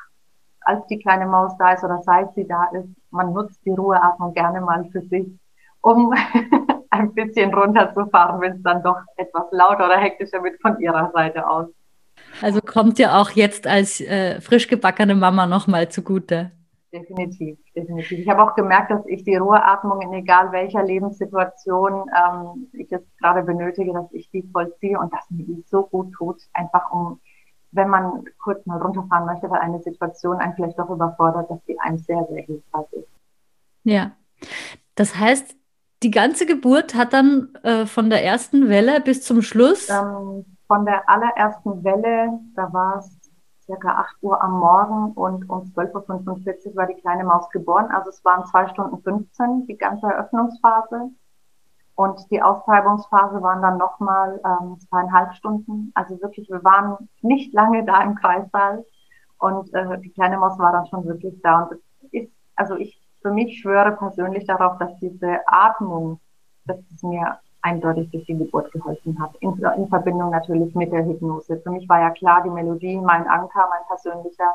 als 0.62 0.86
die 0.86 0.98
kleine 0.98 1.26
Maus 1.26 1.52
da 1.58 1.72
ist 1.72 1.84
oder 1.84 2.02
seit 2.02 2.34
sie 2.34 2.46
da 2.46 2.64
ist, 2.72 2.88
man 3.10 3.32
nutzt 3.32 3.60
die 3.64 3.70
Ruheatmung 3.70 4.34
gerne 4.34 4.60
mal 4.60 4.84
für 4.90 5.02
sich, 5.02 5.26
um 5.82 6.12
ein 6.90 7.12
bisschen 7.12 7.52
runterzufahren, 7.52 8.40
wenn 8.40 8.54
es 8.54 8.62
dann 8.62 8.82
doch 8.82 8.98
etwas 9.16 9.44
lauter 9.50 9.86
oder 9.86 9.98
hektischer 9.98 10.42
wird 10.42 10.60
von 10.60 10.80
ihrer 10.80 11.10
Seite 11.12 11.46
aus. 11.46 11.68
Also 12.40 12.60
kommt 12.60 12.98
ja 12.98 13.20
auch 13.20 13.30
jetzt 13.30 13.66
als 13.66 14.00
äh, 14.00 14.40
frisch 14.40 14.66
gebackene 14.66 15.14
Mama 15.14 15.46
nochmal 15.46 15.88
zugute. 15.90 16.50
Definitiv, 16.92 17.58
definitiv. 17.74 18.20
Ich 18.20 18.28
habe 18.28 18.42
auch 18.42 18.54
gemerkt, 18.54 18.90
dass 18.90 19.04
ich 19.06 19.24
die 19.24 19.36
Ruheatmung 19.36 20.00
in 20.02 20.12
egal 20.12 20.52
welcher 20.52 20.84
Lebenssituation 20.84 22.08
ähm, 22.16 22.68
ich 22.72 22.90
jetzt 22.90 23.08
gerade 23.18 23.42
benötige, 23.42 23.92
dass 23.92 24.10
ich 24.12 24.30
die 24.30 24.48
vollziehe 24.52 24.98
und 24.98 25.12
dass 25.12 25.28
mir 25.30 25.44
die 25.44 25.64
so 25.66 25.82
gut 25.82 26.12
tut, 26.12 26.40
einfach 26.54 26.90
um, 26.92 27.20
wenn 27.72 27.88
man 27.88 28.24
kurz 28.38 28.64
mal 28.66 28.80
runterfahren 28.80 29.26
möchte, 29.26 29.50
weil 29.50 29.60
eine 29.60 29.82
Situation 29.82 30.38
einen 30.38 30.54
vielleicht 30.54 30.78
doch 30.78 30.88
überfordert, 30.88 31.50
dass 31.50 31.62
die 31.64 31.78
einem 31.80 31.98
sehr, 31.98 32.24
sehr 32.30 32.44
hilfreich 32.44 32.92
ist. 32.92 33.08
Ja, 33.82 34.12
das 34.94 35.18
heißt, 35.18 35.56
die 36.02 36.10
ganze 36.10 36.46
Geburt 36.46 36.94
hat 36.94 37.12
dann 37.12 37.54
äh, 37.62 37.86
von 37.86 38.10
der 38.10 38.24
ersten 38.24 38.68
Welle 38.68 39.00
bis 39.00 39.22
zum 39.22 39.42
Schluss? 39.42 39.88
Ähm, 39.88 40.44
von 40.66 40.84
der 40.84 41.08
allerersten 41.08 41.84
Welle, 41.84 42.40
da 42.54 42.72
war 42.72 42.98
es 42.98 43.15
circa 43.66 43.88
8 43.88 44.16
Uhr 44.22 44.42
am 44.42 44.58
Morgen 44.58 45.12
und 45.12 45.48
um 45.50 45.62
12.45 45.62 46.68
Uhr 46.68 46.76
war 46.76 46.86
die 46.86 47.00
kleine 47.00 47.24
Maus 47.24 47.48
geboren. 47.50 47.90
Also 47.90 48.10
es 48.10 48.24
waren 48.24 48.46
2 48.46 48.68
Stunden 48.68 49.02
15, 49.02 49.66
die 49.66 49.76
ganze 49.76 50.06
Eröffnungsphase. 50.06 51.10
Und 51.96 52.30
die 52.30 52.42
Austreibungsphase 52.42 53.42
waren 53.42 53.62
dann 53.62 53.78
nochmal 53.78 54.40
ähm, 54.44 54.78
zweieinhalb 54.80 55.32
Stunden. 55.34 55.92
Also 55.94 56.20
wirklich, 56.20 56.48
wir 56.50 56.62
waren 56.62 57.08
nicht 57.22 57.54
lange 57.54 57.84
da 57.84 58.02
im 58.02 58.14
Kreissaal. 58.14 58.84
Und 59.38 59.72
äh, 59.74 59.98
die 60.00 60.10
kleine 60.10 60.38
Maus 60.38 60.58
war 60.58 60.72
dann 60.72 60.86
schon 60.86 61.04
wirklich 61.06 61.40
da. 61.42 61.62
Und 61.62 61.72
es 61.72 62.12
ist, 62.12 62.32
also 62.54 62.76
ich 62.76 63.00
für 63.22 63.32
mich 63.32 63.60
schwöre 63.60 63.92
persönlich 63.92 64.46
darauf, 64.46 64.78
dass 64.78 64.94
diese 65.00 65.40
Atmung, 65.46 66.20
dass 66.66 66.78
es 66.94 67.02
mir 67.02 67.38
eindeutig 67.66 68.08
durch 68.10 68.24
die 68.26 68.38
Geburt 68.38 68.70
geholfen 68.72 69.20
hat. 69.20 69.34
In, 69.40 69.58
in, 69.76 69.88
Verbindung 69.88 70.30
natürlich 70.30 70.74
mit 70.74 70.92
der 70.92 71.04
Hypnose. 71.04 71.58
Für 71.58 71.70
mich 71.70 71.88
war 71.88 72.00
ja 72.00 72.10
klar, 72.10 72.42
die 72.44 72.50
Melodie, 72.50 72.96
mein 72.96 73.26
Anker, 73.26 73.68
mein 73.68 73.86
persönlicher. 73.88 74.52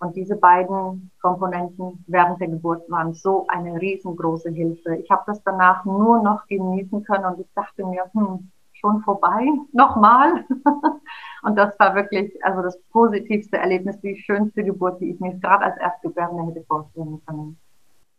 Und 0.00 0.16
diese 0.16 0.36
beiden 0.36 1.10
Komponenten 1.22 2.04
während 2.08 2.40
der 2.40 2.48
Geburt 2.48 2.90
waren 2.90 3.14
so 3.14 3.46
eine 3.48 3.80
riesengroße 3.80 4.50
Hilfe. 4.50 4.96
Ich 4.96 5.10
habe 5.10 5.22
das 5.26 5.42
danach 5.44 5.84
nur 5.84 6.22
noch 6.22 6.46
genießen 6.46 7.04
können 7.04 7.24
und 7.24 7.40
ich 7.40 7.46
dachte 7.54 7.86
mir, 7.86 8.04
hm, 8.12 8.50
schon 8.72 9.00
vorbei, 9.02 9.46
nochmal. 9.72 10.44
und 11.44 11.56
das 11.56 11.78
war 11.78 11.94
wirklich 11.94 12.32
also 12.44 12.62
das 12.62 12.78
positivste 12.90 13.56
Erlebnis, 13.56 14.00
die 14.00 14.16
schönste 14.16 14.64
Geburt, 14.64 15.00
die 15.00 15.12
ich 15.12 15.20
mir 15.20 15.34
gerade 15.38 15.64
als 15.64 15.76
Erstgebärende 15.78 16.46
hätte 16.46 16.64
vorstellen 16.66 17.22
können. 17.24 17.56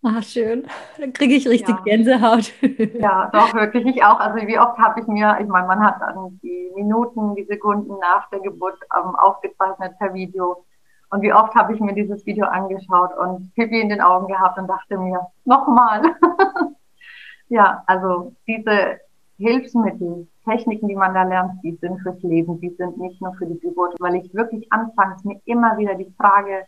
Ah, 0.06 0.22
schön. 0.22 0.68
Dann 1.00 1.14
kriege 1.14 1.36
ich 1.36 1.48
richtig 1.48 1.76
ja. 1.76 1.82
Gänsehaut. 1.86 2.52
Ja, 3.00 3.30
doch, 3.32 3.54
wirklich. 3.54 3.86
Ich 3.86 4.04
auch. 4.04 4.20
Also 4.20 4.46
wie 4.46 4.60
oft 4.60 4.78
habe 4.78 5.00
ich 5.00 5.08
mir, 5.08 5.38
ich 5.40 5.48
meine, 5.48 5.66
man 5.66 5.80
hat 5.80 6.02
dann 6.02 6.40
die 6.44 6.72
Minuten, 6.76 7.36
die 7.36 7.46
Sekunden 7.46 7.98
nach 8.00 8.30
der 8.30 8.42
Geburt 8.42 8.78
ähm, 8.98 9.16
aufgezeichnet 9.16 9.98
per 10.00 10.14
Video. 10.14 10.66
Und 11.10 11.22
wie 11.22 11.32
oft 11.32 11.56
habe 11.56 11.74
ich 11.74 11.80
mir 11.80 11.94
dieses 11.94 12.26
Video 12.26 12.46
angeschaut 12.48 13.16
und 13.18 13.54
Pipi 13.56 13.80
in 13.80 13.88
den 13.88 14.02
Augen 14.02 14.28
gehabt 14.28 14.58
und 14.58 14.68
dachte 14.68 14.98
mir, 14.98 15.26
nochmal. 15.46 16.02
ja, 17.48 17.84
also 17.88 18.36
diese 18.46 19.00
Hilfsmittel, 19.38 20.28
Techniken, 20.44 20.90
die 20.90 20.96
man 20.96 21.14
da 21.14 21.24
lernt, 21.24 21.64
die 21.64 21.78
sind 21.80 22.00
fürs 22.02 22.22
Leben, 22.24 22.60
die 22.60 22.72
sind 22.72 22.98
nicht 22.98 23.22
nur 23.22 23.34
für 23.36 23.46
die 23.46 23.60
Geburt, 23.60 23.96
weil 24.00 24.16
ich 24.16 24.34
wirklich 24.34 24.72
anfangs 24.74 25.24
mir 25.24 25.40
immer 25.46 25.78
wieder 25.78 25.96
die 25.96 26.14
Frage 26.18 26.66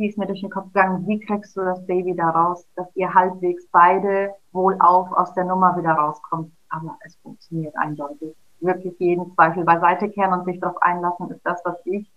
die 0.00 0.08
ist 0.08 0.16
mir 0.16 0.26
durch 0.26 0.40
den 0.40 0.50
Kopf 0.50 0.72
gegangen, 0.72 1.06
wie 1.06 1.20
kriegst 1.20 1.54
du 1.56 1.60
das 1.60 1.84
Baby 1.86 2.16
da 2.16 2.30
raus, 2.30 2.66
dass 2.74 2.88
ihr 2.96 3.12
halbwegs 3.12 3.66
beide 3.70 4.34
wohlauf 4.52 5.12
aus 5.12 5.34
der 5.34 5.44
Nummer 5.44 5.76
wieder 5.76 5.92
rauskommt. 5.92 6.50
Aber 6.70 6.96
es 7.04 7.16
funktioniert 7.16 7.76
eindeutig. 7.76 8.34
Wirklich 8.60 8.98
jeden 8.98 9.30
Zweifel 9.34 9.64
beiseite 9.64 10.08
kehren 10.08 10.32
und 10.32 10.46
sich 10.46 10.58
darauf 10.58 10.80
einlassen, 10.82 11.30
ist 11.30 11.44
das, 11.44 11.60
was 11.64 11.76
ich 11.84 12.10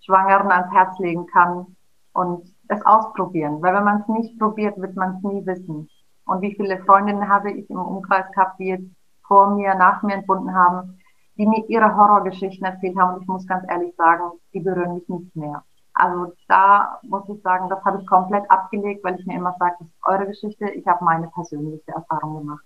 Schwangeren 0.00 0.50
ans 0.50 0.72
Herz 0.72 0.98
legen 0.98 1.26
kann 1.26 1.74
und 2.12 2.54
es 2.68 2.84
ausprobieren. 2.84 3.62
Weil 3.62 3.74
wenn 3.74 3.84
man 3.84 4.00
es 4.02 4.08
nicht 4.08 4.38
probiert, 4.38 4.76
wird 4.78 4.94
man 4.96 5.16
es 5.16 5.22
nie 5.22 5.46
wissen. 5.46 5.88
Und 6.26 6.42
wie 6.42 6.54
viele 6.54 6.84
Freundinnen 6.84 7.28
habe 7.28 7.52
ich 7.52 7.70
im 7.70 7.78
Umkreis 7.78 8.30
gehabt, 8.32 8.58
die 8.58 8.66
jetzt 8.66 8.90
vor 9.26 9.54
mir, 9.54 9.74
nach 9.74 10.02
mir 10.02 10.14
entbunden 10.14 10.54
haben, 10.54 10.98
die 11.38 11.46
mir 11.46 11.64
ihre 11.68 11.96
Horrorgeschichten 11.96 12.66
erzählt 12.66 12.98
haben. 12.98 13.14
Und 13.14 13.22
ich 13.22 13.28
muss 13.28 13.46
ganz 13.46 13.64
ehrlich 13.70 13.94
sagen, 13.96 14.32
die 14.52 14.60
berühren 14.60 14.94
mich 14.94 15.08
nicht 15.08 15.34
mehr. 15.34 15.64
Also 15.94 16.32
da 16.48 17.00
muss 17.02 17.24
ich 17.28 17.42
sagen, 17.42 17.68
das 17.68 17.84
habe 17.84 18.00
ich 18.00 18.06
komplett 18.06 18.50
abgelegt, 18.50 19.04
weil 19.04 19.18
ich 19.18 19.26
mir 19.26 19.36
immer 19.36 19.54
sage, 19.58 19.76
das 19.78 19.88
ist 19.88 19.94
eure 20.04 20.26
Geschichte, 20.26 20.70
ich 20.70 20.86
habe 20.86 21.04
meine 21.04 21.28
persönliche 21.28 21.92
Erfahrung 21.92 22.38
gemacht. 22.38 22.64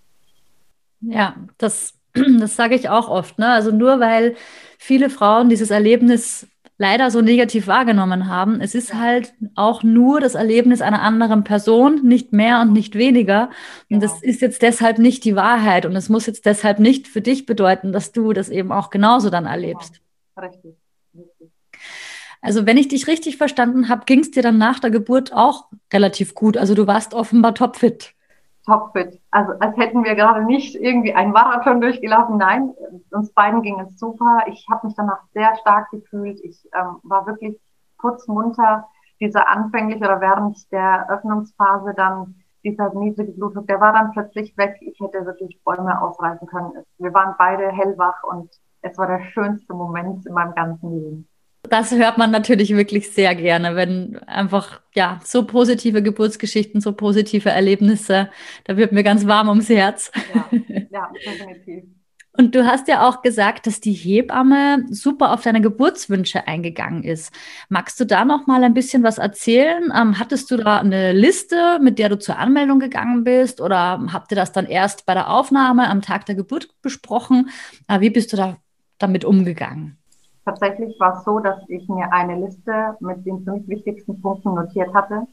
Ja, 1.01 1.35
das, 1.59 1.95
das 2.15 2.57
sage 2.57 2.75
ich 2.75 2.89
auch 2.89 3.09
oft. 3.09 3.39
Ne? 3.39 3.49
Also 3.49 3.73
nur 3.73 4.01
weil 4.01 4.37
viele 4.79 5.11
Frauen 5.11 5.49
dieses 5.49 5.71
Erlebnis 5.71 6.47
leider 6.79 7.11
so 7.11 7.23
negativ 7.23 7.67
wahrgenommen 7.67 8.29
haben. 8.29 8.61
Es 8.61 8.75
ist 8.75 8.95
halt 8.95 9.33
auch 9.55 9.83
nur 9.83 10.21
das 10.21 10.35
Erlebnis 10.35 10.83
einer 10.83 11.01
anderen 11.01 11.43
Person, 11.43 12.03
nicht 12.07 12.33
mehr 12.33 12.61
und 12.61 12.73
nicht 12.73 12.95
weniger. 12.95 13.49
Und 13.91 14.01
genau. 14.01 14.03
das 14.03 14.23
ist 14.23 14.43
jetzt 14.43 14.63
deshalb 14.63 14.99
nicht 14.99 15.25
die 15.25 15.37
Wahrheit. 15.37 15.87
Und 15.87 15.97
es 15.97 16.09
muss 16.09 16.27
jetzt 16.27 16.45
deshalb 16.45 16.79
nicht 16.79 17.09
für 17.09 17.23
dich 17.23 17.47
bedeuten, 17.47 17.93
dass 17.93 18.13
du 18.13 18.33
das 18.33 18.51
eben 18.51 18.73
auch 18.73 18.91
genauso 18.91 19.31
dann 19.31 19.47
erlebst. 19.47 20.01
Genau. 20.35 20.49
Richtig. 20.49 20.77
Also 22.47 22.65
wenn 22.65 22.77
ich 22.77 22.87
dich 22.87 23.09
richtig 23.09 23.39
verstanden 23.39 23.89
habe, 23.89 24.05
ging 24.05 24.21
es 24.21 24.31
dir 24.31 24.41
dann 24.41 24.57
nach 24.57 24.79
der 24.79 24.93
Geburt 24.93 25.33
auch 25.33 25.65
relativ 25.93 26.37
gut. 26.37 26.57
Also 26.57 26.77
du 26.77 26.87
warst 26.87 27.13
offenbar 27.13 27.57
topfit. 27.57 28.15
Topfit. 28.65 29.21
Also 29.33 29.55
als 29.59 29.77
hätten 29.77 30.05
wir 30.05 30.15
gerade 30.15 30.45
nicht 30.45 30.77
irgendwie 30.77 31.13
einen 31.13 31.33
Marathon 31.33 31.81
durchgelaufen. 31.81 32.37
Nein, 32.37 32.73
uns 33.11 33.33
beiden 33.33 33.63
ging 33.63 33.81
es 33.81 33.99
super. 33.99 34.45
Ich 34.47 34.65
habe 34.71 34.87
mich 34.87 34.95
danach 34.97 35.19
sehr 35.35 35.57
stark 35.61 35.91
gefühlt. 35.91 36.39
Ich 36.45 36.65
ähm, 36.73 36.99
war 37.03 37.27
wirklich 37.27 37.59
kurz 37.97 38.29
munter. 38.29 38.87
Dieser 39.19 39.49
anfänglich 39.49 39.97
oder 39.97 40.21
während 40.21 40.71
der 40.71 41.11
Öffnungsphase 41.11 41.95
dann 41.97 42.37
dieser 42.63 42.95
niedrige 42.95 43.33
Blutdruck, 43.33 43.67
der 43.67 43.81
war 43.81 43.93
dann 43.93 44.13
plötzlich 44.13 44.57
weg. 44.57 44.77
Ich 44.83 45.01
hätte 45.01 45.27
wirklich 45.27 45.61
Bäume 45.65 46.01
ausreißen 46.01 46.47
können. 46.47 46.85
Wir 46.99 47.13
waren 47.13 47.35
beide 47.39 47.73
hellwach 47.73 48.23
und 48.23 48.51
es 48.83 48.97
war 48.99 49.09
der 49.09 49.25
schönste 49.33 49.75
Moment 49.75 50.25
in 50.27 50.33
meinem 50.33 50.55
ganzen 50.55 50.93
Leben 50.93 51.29
das 51.71 51.93
hört 51.93 52.19
man 52.19 52.31
natürlich 52.31 52.75
wirklich 52.75 53.11
sehr 53.11 53.35
gerne, 53.35 53.77
wenn 53.77 54.19
einfach 54.27 54.81
ja 54.95 55.21
so 55.25 55.47
positive 55.47 56.03
Geburtsgeschichten, 56.03 56.81
so 56.81 56.93
positive 56.93 57.51
Erlebnisse, 57.51 58.31
da 58.65 58.77
wird 58.77 58.93
mir 58.93 59.03
ganz 59.03 59.27
warm 59.27 59.49
ums 59.49 59.69
Herz. 59.69 60.11
Ja, 60.35 60.49
ja 60.91 61.11
definitiv. 61.25 61.85
Und 62.39 62.55
du 62.55 62.67
hast 62.67 62.87
ja 62.89 63.09
auch 63.09 63.23
gesagt, 63.23 63.67
dass 63.67 63.81
die 63.81 63.93
Hebamme 63.93 64.85
super 64.91 65.33
auf 65.33 65.43
deine 65.43 65.63
Geburtswünsche 65.63 66.47
eingegangen 66.47 67.03
ist. 67.03 67.33
Magst 67.69 67.99
du 67.99 68.05
da 68.05 68.25
noch 68.25 68.47
mal 68.47 68.63
ein 68.63 68.75
bisschen 68.75 69.03
was 69.03 69.19
erzählen? 69.19 69.91
Ähm, 69.97 70.19
hattest 70.19 70.51
du 70.51 70.59
da 70.59 70.81
eine 70.81 71.13
Liste, 71.13 71.79
mit 71.81 71.99
der 71.99 72.11
du 72.11 72.19
zur 72.19 72.39
Anmeldung 72.39 72.79
gegangen 72.79 73.25
bist, 73.25 73.61
oder 73.61 74.07
habt 74.13 74.33
ihr 74.33 74.37
das 74.37 74.53
dann 74.53 74.67
erst 74.67 75.07
bei 75.07 75.15
der 75.15 75.31
Aufnahme 75.31 75.89
am 75.89 76.03
Tag 76.03 76.27
der 76.27 76.35
Geburt 76.35 76.69
besprochen? 76.83 77.49
Äh, 77.89 78.01
wie 78.01 78.11
bist 78.11 78.33
du 78.33 78.37
da 78.37 78.59
damit 78.99 79.25
umgegangen? 79.25 79.99
Tatsächlich 80.47 80.99
war 81.01 81.19
es 81.19 81.25
so, 81.25 81.41
dass 81.41 81.59
ich 81.67 81.89
mir 81.89 82.13
eine 82.13 82.37
Liste 82.37 82.97
mit 83.01 83.27
den 83.27 83.43
fünf 83.43 83.67
wichtigsten 83.67 84.23
Punkten 84.23 84.55
notiert 84.55 84.95
hatte. 84.95 85.27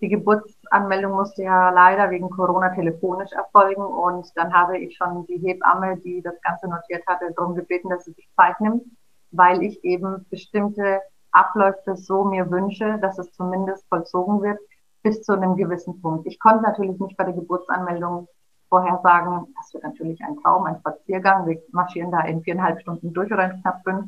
Die 0.00 0.08
Geburtsanmeldung 0.08 1.12
musste 1.12 1.42
ja 1.42 1.68
leider 1.68 2.10
wegen 2.10 2.30
Corona 2.30 2.70
telefonisch 2.70 3.30
erfolgen 3.32 3.82
und 3.82 4.26
dann 4.36 4.54
habe 4.54 4.78
ich 4.78 4.96
schon 4.96 5.26
die 5.26 5.36
Hebamme, 5.36 5.98
die 5.98 6.22
das 6.22 6.40
Ganze 6.40 6.66
notiert 6.66 7.06
hatte, 7.06 7.30
darum 7.36 7.54
gebeten, 7.54 7.90
dass 7.90 8.06
sie 8.06 8.12
sich 8.12 8.26
Zeit 8.36 8.58
nimmt, 8.58 8.84
weil 9.32 9.62
ich 9.62 9.84
eben 9.84 10.24
bestimmte 10.30 11.02
Abläufe 11.30 11.94
so 11.96 12.24
mir 12.24 12.50
wünsche, 12.50 12.98
dass 13.02 13.18
es 13.18 13.32
zumindest 13.32 13.86
vollzogen 13.90 14.40
wird 14.40 14.58
bis 15.02 15.22
zu 15.22 15.34
einem 15.34 15.56
gewissen 15.56 16.00
Punkt. 16.00 16.26
Ich 16.26 16.40
konnte 16.40 16.62
natürlich 16.62 16.98
nicht 16.98 17.18
bei 17.18 17.24
der 17.24 17.34
Geburtsanmeldung 17.34 18.28
vorher 18.70 18.98
sagen, 19.02 19.46
das 19.56 19.74
wird 19.74 19.84
natürlich 19.84 20.24
ein 20.24 20.38
Traum, 20.38 20.64
ein 20.64 20.78
Spaziergang. 20.78 21.46
Wir 21.46 21.60
marschieren 21.72 22.10
da 22.10 22.20
in 22.22 22.42
viereinhalb 22.42 22.80
Stunden 22.80 23.12
durch 23.12 23.30
oder 23.30 23.52
in 23.52 23.60
knapp 23.60 23.82
fünf 23.84 24.06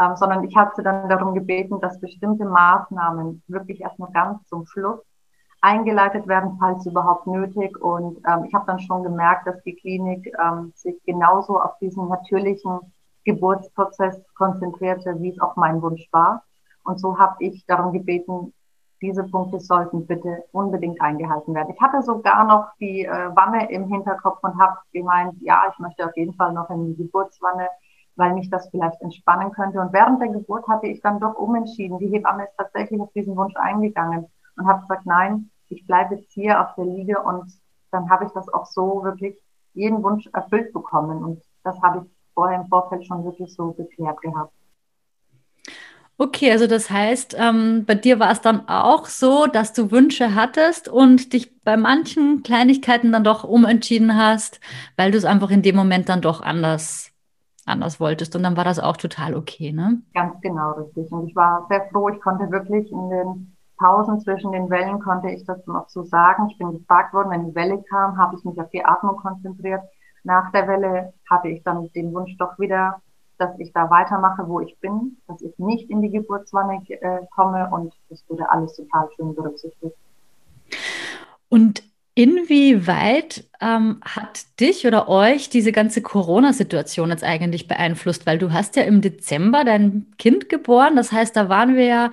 ähm, 0.00 0.16
sondern 0.16 0.44
ich 0.44 0.56
habe 0.56 0.72
sie 0.76 0.82
dann 0.82 1.08
darum 1.08 1.34
gebeten, 1.34 1.80
dass 1.80 2.00
bestimmte 2.00 2.44
Maßnahmen 2.44 3.42
wirklich 3.48 3.80
erst 3.80 3.98
nur 3.98 4.10
ganz 4.12 4.46
zum 4.48 4.66
Schluss 4.66 5.00
eingeleitet 5.60 6.26
werden, 6.28 6.56
falls 6.60 6.86
überhaupt 6.86 7.26
nötig. 7.26 7.76
Und 7.80 8.18
ähm, 8.28 8.44
ich 8.44 8.54
habe 8.54 8.66
dann 8.66 8.78
schon 8.78 9.02
gemerkt, 9.02 9.46
dass 9.46 9.62
die 9.64 9.74
Klinik 9.74 10.32
ähm, 10.40 10.72
sich 10.74 10.96
genauso 11.04 11.60
auf 11.60 11.78
diesen 11.80 12.08
natürlichen 12.08 12.80
Geburtsprozess 13.24 14.22
konzentrierte, 14.36 15.20
wie 15.20 15.30
es 15.30 15.40
auch 15.40 15.56
mein 15.56 15.82
Wunsch 15.82 16.08
war. 16.12 16.44
Und 16.84 17.00
so 17.00 17.18
habe 17.18 17.36
ich 17.40 17.66
darum 17.66 17.92
gebeten, 17.92 18.54
diese 19.00 19.24
Punkte 19.24 19.60
sollten 19.60 20.06
bitte 20.06 20.44
unbedingt 20.52 21.00
eingehalten 21.00 21.54
werden. 21.54 21.72
Ich 21.74 21.80
hatte 21.80 22.02
sogar 22.02 22.44
noch 22.44 22.68
die 22.80 23.04
äh, 23.04 23.30
Wanne 23.34 23.70
im 23.70 23.88
Hinterkopf 23.88 24.38
und 24.42 24.58
habe 24.60 24.78
gemeint, 24.92 25.34
ja, 25.40 25.62
ich 25.70 25.78
möchte 25.78 26.04
auf 26.04 26.16
jeden 26.16 26.34
Fall 26.34 26.52
noch 26.52 26.70
in 26.70 26.86
die 26.86 26.96
Geburtswanne 26.96 27.68
weil 28.18 28.34
mich 28.34 28.50
das 28.50 28.68
vielleicht 28.70 29.00
entspannen 29.00 29.52
könnte. 29.52 29.80
Und 29.80 29.92
während 29.92 30.20
der 30.20 30.28
Geburt 30.28 30.66
hatte 30.66 30.88
ich 30.88 31.00
dann 31.00 31.20
doch 31.20 31.36
umentschieden. 31.36 31.98
Die 31.98 32.08
Hebamme 32.08 32.44
ist 32.44 32.56
tatsächlich 32.58 33.00
auf 33.00 33.12
diesen 33.12 33.36
Wunsch 33.36 33.54
eingegangen 33.56 34.26
und 34.56 34.66
habe 34.66 34.80
gesagt, 34.82 35.06
nein, 35.06 35.50
ich 35.68 35.86
bleibe 35.86 36.16
jetzt 36.16 36.32
hier 36.32 36.60
auf 36.60 36.74
der 36.74 36.84
Liege 36.84 37.22
und 37.22 37.52
dann 37.92 38.10
habe 38.10 38.24
ich 38.24 38.32
das 38.32 38.48
auch 38.52 38.66
so 38.66 39.04
wirklich 39.04 39.40
jeden 39.72 40.02
Wunsch 40.02 40.28
erfüllt 40.32 40.72
bekommen. 40.72 41.22
Und 41.22 41.42
das 41.62 41.80
habe 41.80 42.04
ich 42.04 42.10
vorher 42.34 42.60
im 42.60 42.66
Vorfeld 42.66 43.06
schon 43.06 43.24
wirklich 43.24 43.54
so 43.54 43.72
geklärt 43.72 44.20
gehabt. 44.20 44.52
Okay, 46.20 46.50
also 46.50 46.66
das 46.66 46.90
heißt, 46.90 47.36
ähm, 47.38 47.84
bei 47.86 47.94
dir 47.94 48.18
war 48.18 48.32
es 48.32 48.40
dann 48.40 48.68
auch 48.68 49.06
so, 49.06 49.46
dass 49.46 49.72
du 49.72 49.92
Wünsche 49.92 50.34
hattest 50.34 50.88
und 50.88 51.32
dich 51.32 51.62
bei 51.62 51.76
manchen 51.76 52.42
Kleinigkeiten 52.42 53.12
dann 53.12 53.22
doch 53.22 53.44
umentschieden 53.44 54.16
hast, 54.16 54.58
weil 54.96 55.12
du 55.12 55.18
es 55.18 55.24
einfach 55.24 55.50
in 55.50 55.62
dem 55.62 55.76
Moment 55.76 56.08
dann 56.08 56.20
doch 56.20 56.40
anders, 56.40 57.12
anders 57.68 58.00
wolltest. 58.00 58.34
Und 58.36 58.42
dann 58.42 58.56
war 58.56 58.64
das 58.64 58.78
auch 58.78 58.96
total 58.96 59.34
okay, 59.34 59.72
ne? 59.72 60.02
Ganz 60.14 60.40
genau, 60.40 60.72
richtig. 60.72 61.10
Und 61.12 61.28
ich 61.28 61.36
war 61.36 61.66
sehr 61.68 61.88
froh, 61.90 62.08
ich 62.08 62.20
konnte 62.20 62.50
wirklich 62.50 62.90
in 62.90 63.10
den 63.10 63.56
Pausen 63.78 64.20
zwischen 64.20 64.50
den 64.52 64.68
Wellen 64.70 64.98
konnte 64.98 65.30
ich 65.30 65.44
das 65.44 65.64
noch 65.66 65.88
so 65.88 66.02
sagen. 66.02 66.48
Ich 66.50 66.58
bin 66.58 66.72
gefragt 66.72 67.14
worden, 67.14 67.30
wenn 67.30 67.46
die 67.46 67.54
Welle 67.54 67.82
kam, 67.88 68.18
habe 68.18 68.36
ich 68.36 68.44
mich 68.44 68.60
auf 68.60 68.70
die 68.70 68.84
Atmung 68.84 69.16
konzentriert. 69.16 69.82
Nach 70.24 70.50
der 70.50 70.66
Welle 70.66 71.12
hatte 71.30 71.48
ich 71.48 71.62
dann 71.62 71.88
den 71.94 72.12
Wunsch 72.12 72.36
doch 72.38 72.58
wieder 72.58 73.00
dass 73.38 73.58
ich 73.58 73.72
da 73.72 73.88
weitermache, 73.88 74.46
wo 74.46 74.60
ich 74.60 74.78
bin, 74.80 75.16
dass 75.26 75.40
ich 75.40 75.56
nicht 75.58 75.88
in 75.90 76.02
die 76.02 76.10
Geburtswanne 76.10 76.82
äh, 76.88 77.20
komme 77.34 77.70
und 77.70 77.94
das 78.10 78.22
wurde 78.28 78.50
alles 78.50 78.74
total 78.74 79.08
schön 79.14 79.34
berücksichtigt. 79.34 79.96
Und 81.48 81.82
inwieweit 82.18 83.44
ähm, 83.60 84.00
hat 84.02 84.58
dich 84.58 84.84
oder 84.88 85.08
euch 85.08 85.50
diese 85.50 85.70
ganze 85.70 86.02
Corona-Situation 86.02 87.10
jetzt 87.10 87.22
eigentlich 87.22 87.68
beeinflusst? 87.68 88.26
Weil 88.26 88.38
du 88.38 88.52
hast 88.52 88.74
ja 88.74 88.82
im 88.82 89.00
Dezember 89.00 89.62
dein 89.64 90.06
Kind 90.18 90.48
geboren, 90.48 90.96
das 90.96 91.12
heißt, 91.12 91.36
da 91.36 91.48
waren 91.48 91.76
wir 91.76 91.84
ja 91.84 92.10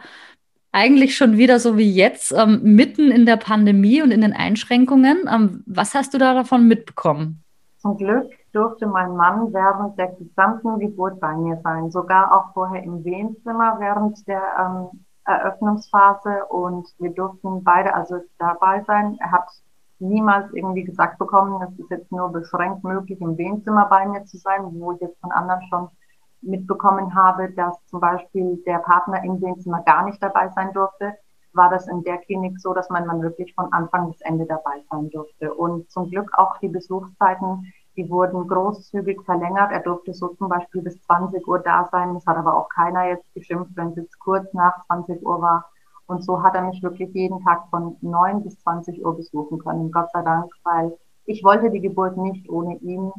eigentlich 0.72 1.18
schon 1.18 1.38
wieder 1.38 1.58
so 1.58 1.76
wie 1.80 1.92
jetzt, 1.92 2.32
ähm, 2.34 2.62
mitten 2.62 3.10
in 3.10 3.26
der 3.26 3.38
Pandemie 3.38 4.04
und 4.04 4.12
in 4.12 4.22
den 4.22 4.34
Einschränkungen. 4.34 5.28
Ähm, 5.28 5.64
was 5.66 5.96
hast 5.96 6.14
du 6.14 6.20
da 6.20 6.36
davon 6.36 6.68
mitbekommen? 6.68 7.42
Zum 7.80 7.98
Glück 7.98 8.30
durfte 8.54 8.86
mein 8.86 9.16
Mann 9.16 9.52
während 9.54 9.98
der 9.98 10.10
gesamten 10.10 10.78
Geburt 10.78 11.20
bei 11.20 11.36
mir 11.36 11.60
sein, 11.64 11.90
sogar 11.90 12.32
auch 12.32 12.54
vorher 12.54 12.84
im 12.84 13.04
Wehenzimmer 13.04 13.78
während 13.80 14.28
der 14.28 14.44
ähm, 14.60 15.06
Eröffnungsphase 15.26 16.46
und 16.50 16.88
wir 17.00 17.10
durften 17.10 17.64
beide 17.64 17.96
also 17.96 18.18
dabei 18.38 18.84
sein. 18.86 19.18
Er 19.20 19.32
hat 19.32 19.48
niemals 20.00 20.52
irgendwie 20.54 20.84
gesagt 20.84 21.18
bekommen, 21.20 21.62
es 21.62 21.80
ist 21.80 21.90
jetzt 21.90 22.12
nur 22.12 22.30
beschränkt 22.30 22.84
möglich, 22.84 23.20
im 23.22 23.38
Wehenzimmer 23.38 23.88
bei 23.90 24.08
mir 24.08 24.26
zu 24.26 24.38
sein, 24.38 24.62
wo 24.74 24.94
ich 24.94 25.02
jetzt 25.02 25.20
von 25.22 25.32
anderen 25.32 25.62
schon 25.70 25.88
mitbekommen 26.42 27.16
habe, 27.16 27.52
dass 27.52 27.84
zum 27.86 28.00
Beispiel 28.00 28.62
der 28.66 28.80
Partner 28.80 29.24
im 29.24 29.42
Wehenzimmer 29.42 29.82
gar 29.84 30.06
nicht 30.06 30.22
dabei 30.22 30.50
sein 30.50 30.72
durfte, 30.74 31.14
war 31.54 31.70
das 31.70 31.88
in 31.88 32.04
der 32.04 32.18
Klinik 32.18 32.60
so, 32.60 32.74
dass 32.74 32.90
Mann 32.90 33.22
wirklich 33.22 33.54
von 33.56 33.72
Anfang 33.72 34.10
bis 34.12 34.20
Ende 34.22 34.46
dabei 34.46 34.84
sein 34.92 35.10
durfte. 35.10 35.54
Und 35.54 35.90
zum 35.90 36.10
Glück 36.10 36.30
auch 36.38 36.58
die 36.58 36.68
Besuchszeiten 36.68 37.72
die 37.96 38.10
wurden 38.10 38.48
großzügig 38.48 39.22
verlängert. 39.24 39.72
Er 39.72 39.80
durfte 39.80 40.14
so 40.14 40.30
zum 40.30 40.50
Beispiel 40.50 40.82
bis 40.82 41.02
20 41.04 41.48
Uhr 41.48 41.60
da 41.60 41.88
sein. 41.92 42.16
Es 42.16 42.26
hat 42.26 42.38
aber 42.38 42.56
auch 42.56 42.70
keiner 42.70 43.08
jetzt 43.08 43.34
geschimpft, 43.34 43.72
wenn 43.76 43.90
es 43.90 43.96
jetzt 43.96 44.20
kurz 44.20 44.54
nach 44.54 44.86
20 44.88 45.26
Uhr 45.26 45.42
war. 45.42 45.70
Und 46.08 46.24
so 46.24 46.44
hat 46.44 46.56
er 46.56 46.64
mich 46.64 46.84
wirklich 46.84 47.14
jeden 47.14 47.44
Tag 47.44 47.68
von 47.70 47.98
9 48.02 48.44
bis 48.44 48.60
20 48.60 49.04
Uhr 49.04 49.16
besuchen 49.16 49.60
können. 49.60 49.92
Gott 49.92 50.12
sei 50.12 50.22
Dank, 50.22 50.52
weil 50.64 50.96
ich 51.26 51.44
wollte 51.44 51.72
die 51.72 51.82
Geburt 51.82 52.18
nicht 52.18 52.50
ohne 52.50 52.76
ihn 52.78 53.12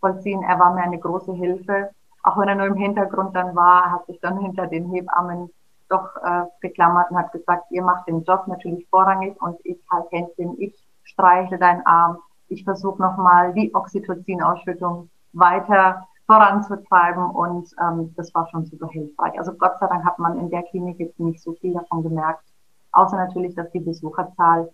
vollziehen. 0.00 0.42
Er 0.42 0.58
war 0.58 0.74
mir 0.74 0.82
eine 0.82 0.98
große 0.98 1.32
Hilfe. 1.34 1.90
Auch 2.22 2.38
wenn 2.38 2.48
er 2.48 2.54
nur 2.54 2.66
im 2.66 2.76
Hintergrund 2.76 3.36
dann 3.36 3.54
war, 3.54 3.90
hat 3.90 4.06
sich 4.06 4.18
dann 4.20 4.38
hinter 4.38 4.66
den 4.66 4.90
Hebammen 4.90 5.50
doch 5.90 6.16
äh, 6.22 6.44
geklammert 6.60 7.10
und 7.10 7.18
hat 7.18 7.32
gesagt, 7.32 7.70
ihr 7.70 7.82
macht 7.82 8.06
den 8.08 8.22
Job 8.22 8.46
natürlich 8.46 8.86
vorrangig 8.88 9.40
und 9.42 9.58
ich 9.64 9.78
halt 9.90 10.10
Händchen, 10.12 10.54
ich 10.58 10.74
streichle 11.02 11.58
deinen 11.58 11.84
Arm, 11.84 12.18
ich 12.48 12.64
versuche 12.64 13.02
nochmal 13.02 13.52
die 13.54 13.74
Oxytocin-Ausschüttung 13.74 15.10
weiter 15.32 16.06
voranzutreiben 16.30 17.24
und 17.24 17.68
ähm, 17.82 18.14
das 18.16 18.32
war 18.34 18.48
schon 18.50 18.64
super 18.64 18.88
hilfreich. 18.88 19.36
Also 19.36 19.52
Gott 19.52 19.80
sei 19.80 19.88
Dank 19.88 20.04
hat 20.04 20.20
man 20.20 20.38
in 20.38 20.48
der 20.48 20.62
Klinik 20.62 21.00
jetzt 21.00 21.18
nicht 21.18 21.42
so 21.42 21.54
viel 21.54 21.74
davon 21.74 22.04
gemerkt, 22.04 22.44
außer 22.92 23.16
natürlich, 23.16 23.56
dass 23.56 23.68
die 23.72 23.80
Besucherzahl 23.80 24.70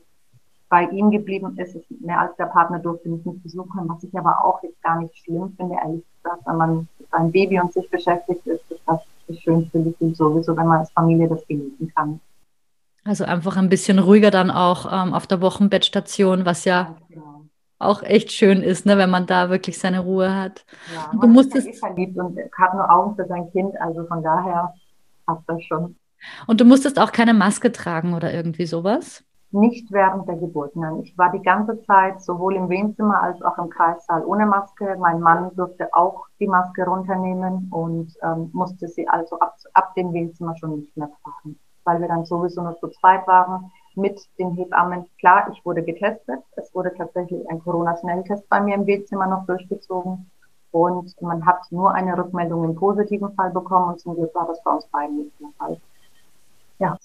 bei 0.68 0.82
ihm 0.84 1.10
geblieben 1.10 1.56
ist. 1.56 1.74
Mehr 2.02 2.20
als 2.20 2.36
der 2.36 2.46
Partner 2.46 2.78
durfte 2.78 3.08
mich 3.08 3.24
nicht 3.24 3.42
besuchen, 3.42 3.88
was 3.88 4.04
ich 4.04 4.14
aber 4.18 4.44
auch 4.44 4.62
jetzt 4.62 4.82
gar 4.82 5.00
nicht 5.00 5.16
schlimm 5.16 5.54
finde, 5.56 5.76
ehrlich 5.82 6.04
gesagt, 6.22 6.42
wenn 6.44 6.56
man 6.56 6.88
mit 6.98 7.10
seinem 7.10 7.32
Baby 7.32 7.58
und 7.58 7.72
sich 7.72 7.88
beschäftigt 7.90 8.46
ist, 8.46 8.70
ist 8.70 8.82
das 8.84 9.00
das 9.26 9.38
schönste 9.38 9.82
Gefühl 9.82 10.14
sowieso, 10.14 10.54
wenn 10.56 10.66
man 10.66 10.80
als 10.80 10.90
Familie 10.90 11.26
das 11.26 11.46
genießen 11.46 11.90
kann. 11.94 12.20
Also 13.04 13.24
einfach 13.24 13.56
ein 13.56 13.70
bisschen 13.70 13.98
ruhiger 13.98 14.30
dann 14.30 14.50
auch 14.50 14.84
ähm, 14.92 15.14
auf 15.14 15.26
der 15.26 15.40
Wochenbettstation, 15.40 16.44
was 16.44 16.66
ja 16.66 16.96
auch 17.78 18.02
echt 18.02 18.32
schön 18.32 18.62
ist, 18.62 18.86
ne, 18.86 18.96
wenn 18.96 19.10
man 19.10 19.26
da 19.26 19.50
wirklich 19.50 19.78
seine 19.78 20.00
Ruhe 20.00 20.34
hat. 20.34 20.64
Ja, 20.94 21.18
du 21.18 21.26
musstest 21.28 21.68
ist 21.68 21.82
ja 21.82 21.88
eh 21.88 21.92
verliebt 21.92 22.18
und 22.18 22.38
hat 22.58 22.74
nur 22.74 22.90
Augen 22.90 23.16
für 23.16 23.26
sein 23.26 23.50
Kind, 23.52 23.78
also 23.80 24.06
von 24.06 24.22
daher 24.22 24.74
passt 25.26 25.42
das 25.46 25.62
schon. 25.64 25.96
Und 26.46 26.60
du 26.60 26.64
musstest 26.64 26.98
auch 26.98 27.12
keine 27.12 27.34
Maske 27.34 27.72
tragen 27.72 28.14
oder 28.14 28.32
irgendwie 28.32 28.66
sowas? 28.66 29.22
Nicht 29.50 29.92
während 29.92 30.26
der 30.28 30.36
Geburt, 30.36 30.74
nein. 30.74 31.00
Ich 31.02 31.16
war 31.16 31.30
die 31.30 31.42
ganze 31.42 31.80
Zeit 31.84 32.20
sowohl 32.20 32.56
im 32.56 32.68
Wehenzimmer 32.68 33.22
als 33.22 33.40
auch 33.42 33.56
im 33.58 33.70
Kreissaal 33.70 34.24
ohne 34.24 34.44
Maske. 34.44 34.96
Mein 34.98 35.20
Mann 35.20 35.54
durfte 35.54 35.88
auch 35.92 36.26
die 36.40 36.48
Maske 36.48 36.84
runternehmen 36.84 37.68
und 37.70 38.12
ähm, 38.22 38.50
musste 38.52 38.88
sie 38.88 39.06
also 39.08 39.38
ab, 39.38 39.56
ab 39.74 39.94
dem 39.94 40.12
Wehenzimmer 40.12 40.56
schon 40.56 40.80
nicht 40.80 40.96
mehr 40.96 41.10
tragen, 41.22 41.58
weil 41.84 42.00
wir 42.00 42.08
dann 42.08 42.24
sowieso 42.24 42.62
nur 42.62 42.76
zu 42.78 42.88
zweit 42.88 43.26
waren 43.26 43.70
mit 43.96 44.20
den 44.38 44.52
Hebammen. 44.52 45.06
Klar, 45.18 45.50
ich 45.52 45.64
wurde 45.64 45.82
getestet. 45.82 46.40
Es 46.56 46.74
wurde 46.74 46.92
tatsächlich 46.96 47.48
ein 47.50 47.60
Corona-Schnelltest 47.60 48.48
bei 48.48 48.60
mir 48.60 48.74
im 48.74 48.84
Bildzimmer 48.84 49.26
noch 49.26 49.46
durchgezogen. 49.46 50.30
Und 50.70 51.20
man 51.22 51.46
hat 51.46 51.60
nur 51.70 51.94
eine 51.94 52.16
Rückmeldung 52.16 52.64
im 52.64 52.74
positiven 52.74 53.34
Fall 53.34 53.50
bekommen 53.50 53.92
und 53.92 54.00
zum 54.00 54.14
Glück 54.14 54.34
war 54.34 54.46
das 54.46 54.62
bei 54.62 54.72
uns 54.72 54.86
beiden 54.88 55.16
nicht 55.16 55.40
der 55.40 55.48
Fall. 55.58 55.80
Ja. 56.78 56.98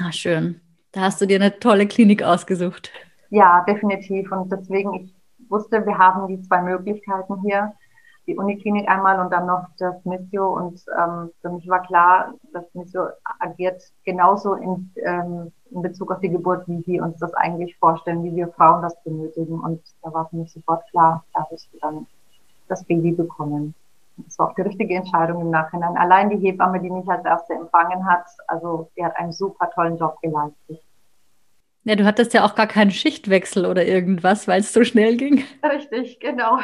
Ah, 0.00 0.12
schön. 0.12 0.60
Da 0.92 1.02
hast 1.02 1.20
du 1.20 1.26
dir 1.26 1.36
eine 1.36 1.58
tolle 1.58 1.86
Klinik 1.86 2.22
ausgesucht. 2.22 2.90
Ja, 3.30 3.64
definitiv. 3.68 4.32
Und 4.32 4.50
deswegen, 4.50 4.94
ich 4.94 5.14
wusste, 5.48 5.84
wir 5.86 5.96
haben 5.96 6.26
die 6.28 6.40
zwei 6.42 6.62
Möglichkeiten 6.62 7.40
hier 7.42 7.72
die 8.28 8.36
Uniklinik 8.36 8.88
einmal 8.88 9.18
und 9.18 9.32
dann 9.32 9.46
noch 9.46 9.66
das 9.78 10.04
Missio. 10.04 10.54
Und 10.54 10.84
ähm, 10.96 11.30
für 11.40 11.48
mich 11.48 11.66
war 11.66 11.82
klar, 11.82 12.34
das 12.52 12.64
Missio 12.74 13.08
agiert 13.40 13.82
genauso 14.04 14.54
in, 14.54 14.92
ähm, 15.02 15.50
in 15.70 15.82
Bezug 15.82 16.12
auf 16.12 16.20
die 16.20 16.28
Geburt, 16.28 16.68
wie 16.68 16.86
wir 16.86 17.02
uns 17.02 17.18
das 17.18 17.32
eigentlich 17.34 17.76
vorstellen, 17.78 18.22
wie 18.22 18.36
wir 18.36 18.48
Frauen 18.48 18.82
das 18.82 19.02
benötigen. 19.02 19.58
Und 19.58 19.80
da 20.02 20.12
war 20.12 20.28
für 20.28 20.36
mich 20.36 20.52
sofort 20.52 20.88
klar, 20.90 21.24
da 21.32 21.46
du 21.50 21.78
dann 21.80 22.06
das 22.68 22.84
Baby 22.84 23.12
bekommen. 23.12 23.74
Das 24.18 24.38
war 24.38 24.50
auch 24.50 24.54
die 24.54 24.62
richtige 24.62 24.94
Entscheidung 24.94 25.40
im 25.40 25.50
Nachhinein. 25.50 25.96
Allein 25.96 26.28
die 26.28 26.36
Hebamme, 26.36 26.80
die 26.80 26.90
mich 26.90 27.08
als 27.08 27.24
erste 27.24 27.54
empfangen 27.54 28.04
hat, 28.04 28.26
also 28.46 28.90
die 28.96 29.04
hat 29.04 29.16
einen 29.16 29.32
super 29.32 29.70
tollen 29.70 29.96
Job 29.96 30.20
geleistet. 30.20 30.82
Ja, 31.88 31.96
du 31.96 32.04
hattest 32.04 32.34
ja 32.34 32.44
auch 32.44 32.54
gar 32.54 32.66
keinen 32.66 32.90
Schichtwechsel 32.90 33.64
oder 33.64 33.86
irgendwas, 33.86 34.46
weil 34.46 34.60
es 34.60 34.74
so 34.74 34.84
schnell 34.84 35.16
ging. 35.16 35.42
Richtig, 35.64 36.20
genau. 36.20 36.58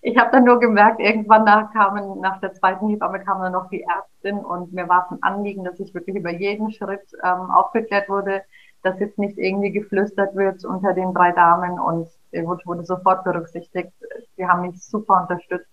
Ich 0.00 0.16
habe 0.16 0.30
dann 0.30 0.44
nur 0.44 0.60
gemerkt, 0.60 1.00
irgendwann 1.00 1.42
nach, 1.42 1.72
kamen, 1.72 2.20
nach 2.20 2.38
der 2.38 2.52
zweiten 2.52 2.88
Hebamme 2.88 3.18
kam 3.24 3.42
dann 3.42 3.50
noch 3.50 3.68
die 3.68 3.82
Ärztin 3.82 4.38
und 4.38 4.72
mir 4.72 4.88
war 4.88 5.06
es 5.06 5.10
ein 5.10 5.22
Anliegen, 5.24 5.64
dass 5.64 5.80
ich 5.80 5.92
wirklich 5.92 6.14
über 6.14 6.30
jeden 6.30 6.70
Schritt 6.70 7.02
ähm, 7.24 7.50
aufgeklärt 7.50 8.08
wurde, 8.08 8.42
dass 8.84 9.00
jetzt 9.00 9.18
nicht 9.18 9.36
irgendwie 9.38 9.72
geflüstert 9.72 10.36
wird 10.36 10.64
unter 10.64 10.92
den 10.92 11.12
drei 11.12 11.32
Damen 11.32 11.80
und 11.80 12.06
wurde, 12.30 12.62
wurde 12.64 12.84
sofort 12.84 13.24
berücksichtigt. 13.24 13.90
Sie 14.36 14.46
haben 14.46 14.60
mich 14.60 14.80
super 14.80 15.22
unterstützt. 15.22 15.66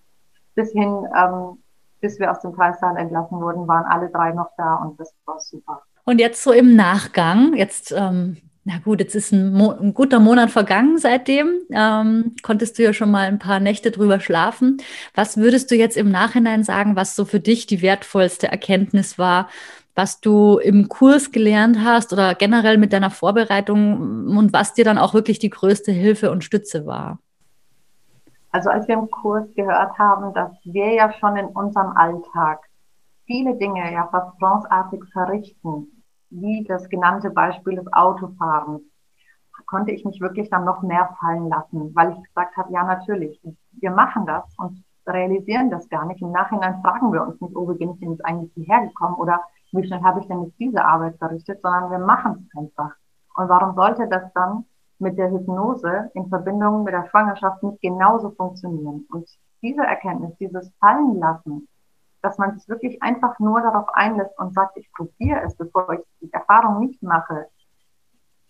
Bis 0.56 0.72
hin, 0.72 1.06
ähm, 1.16 1.60
bis 2.02 2.18
wir 2.18 2.32
aus 2.32 2.40
dem 2.40 2.54
Kreissaal 2.54 2.98
entlassen 2.98 3.40
wurden, 3.40 3.68
waren 3.68 3.86
alle 3.86 4.10
drei 4.10 4.32
noch 4.32 4.50
da 4.58 4.78
und 4.78 5.00
das 5.00 5.14
war 5.26 5.40
super. 5.40 5.84
Und 6.04 6.20
jetzt 6.20 6.44
so 6.44 6.52
im 6.52 6.76
Nachgang, 6.76 7.54
jetzt 7.56 7.92
ähm, 7.92 8.38
na 8.68 8.80
gut, 8.84 9.00
jetzt 9.00 9.14
ist 9.14 9.32
ein, 9.32 9.54
Mo 9.54 9.70
ein 9.80 9.94
guter 9.94 10.20
Monat 10.20 10.50
vergangen 10.50 10.98
seitdem. 10.98 11.62
Ähm, 11.72 12.36
konntest 12.42 12.80
du 12.80 12.84
ja 12.84 12.94
schon 12.94 13.12
mal 13.12 13.28
ein 13.28 13.38
paar 13.38 13.60
Nächte 13.60 13.92
drüber 13.92 14.20
schlafen. 14.20 14.78
Was 15.14 15.38
würdest 15.38 15.70
du 15.70 15.76
jetzt 15.76 15.96
im 15.96 16.10
Nachhinein 16.10 16.64
sagen, 16.64 16.96
was 16.96 17.16
so 17.16 17.26
für 17.26 17.40
dich 17.40 17.68
die 17.68 17.84
wertvollste 17.84 18.48
Erkenntnis 18.48 19.20
war, 19.20 19.50
was 19.94 20.20
du 20.20 20.58
im 20.58 20.90
Kurs 20.90 21.32
gelernt 21.32 21.78
hast 21.84 22.12
oder 22.12 22.34
generell 22.34 22.80
mit 22.80 22.92
deiner 22.92 23.12
Vorbereitung 23.12 24.36
und 24.36 24.52
was 24.52 24.74
dir 24.74 24.84
dann 24.84 24.98
auch 24.98 25.14
wirklich 25.14 25.38
die 25.38 25.52
größte 25.52 25.92
Hilfe 25.92 26.32
und 26.32 26.44
Stütze 26.44 26.88
war? 26.88 27.20
Also 28.50 28.72
als 28.72 28.88
wir 28.88 28.96
im 28.96 29.12
Kurs 29.12 29.46
gehört 29.56 29.96
haben, 30.00 30.34
dass 30.34 30.52
wir 30.64 30.92
ja 30.92 31.14
schon 31.20 31.38
in 31.38 31.46
unserem 31.46 31.96
Alltag 31.96 32.62
viele 33.28 33.56
Dinge 33.58 33.94
ja 33.94 34.08
vertrauensartig 34.08 35.02
verrichten, 35.14 35.95
wie 36.42 36.64
das 36.64 36.90
genannte 36.90 37.30
Beispiel 37.30 37.76
des 37.76 37.92
Autofahrens, 37.94 38.82
konnte 39.66 39.92
ich 39.92 40.06
mich 40.06 40.22
wirklich 40.22 40.50
dann 40.50 40.66
noch 40.66 40.82
mehr 40.82 41.16
fallen 41.20 41.50
lassen, 41.50 41.96
weil 41.96 42.12
ich 42.12 42.24
gesagt 42.24 42.56
habe, 42.58 42.72
ja 42.72 42.84
natürlich, 42.84 43.40
wir 43.72 43.92
machen 43.92 44.26
das 44.26 44.44
und 44.58 44.84
realisieren 45.08 45.70
das 45.70 45.88
gar 45.90 46.06
nicht. 46.06 46.22
Im 46.22 46.32
Nachhinein 46.32 46.82
fragen 46.82 47.12
wir 47.14 47.24
uns 47.24 47.40
nicht, 47.42 47.56
oh, 47.56 47.70
wie 47.70 47.78
bin 47.78 47.92
ich 47.92 48.00
denn 48.00 48.12
jetzt 48.12 48.26
eigentlich 48.26 48.52
hierher 48.54 48.88
gekommen 48.88 49.16
oder 49.16 49.42
wie 49.72 49.86
schnell 49.86 50.02
habe 50.02 50.22
ich 50.22 50.28
denn 50.28 50.44
jetzt 50.44 50.60
diese 50.60 50.84
Arbeit 50.84 51.18
verrichtet, 51.18 51.62
sondern 51.62 51.92
wir 51.92 52.00
machen 52.00 52.48
es 52.48 52.60
einfach. 52.60 52.92
Und 53.36 53.50
warum 53.50 53.76
sollte 53.76 54.08
das 54.08 54.32
dann 54.34 54.66
mit 55.00 55.18
der 55.18 55.30
Hypnose 55.30 56.10
in 56.14 56.28
Verbindung 56.30 56.84
mit 56.84 56.94
der 56.94 57.08
Schwangerschaft 57.10 57.62
nicht 57.64 57.82
genauso 57.82 58.32
funktionieren? 58.32 59.06
Und 59.12 59.28
diese 59.62 59.82
Erkenntnis, 59.82 60.36
dieses 60.40 60.72
Fallenlassen, 60.80 61.68
dass 62.26 62.40
man 62.40 62.58
sich 62.58 62.68
wirklich 62.68 63.04
einfach 63.04 63.38
nur 63.38 63.62
darauf 63.62 63.88
einlässt 63.94 64.38
und 64.40 64.52
sagt, 64.56 64.78
ich 64.78 64.92
probiere 64.94 65.44
es, 65.44 65.56
bevor 65.56 65.94
ich 65.94 66.00
die 66.22 66.34
Erfahrung 66.34 66.80
nicht 66.80 67.04
mache. 67.04 67.46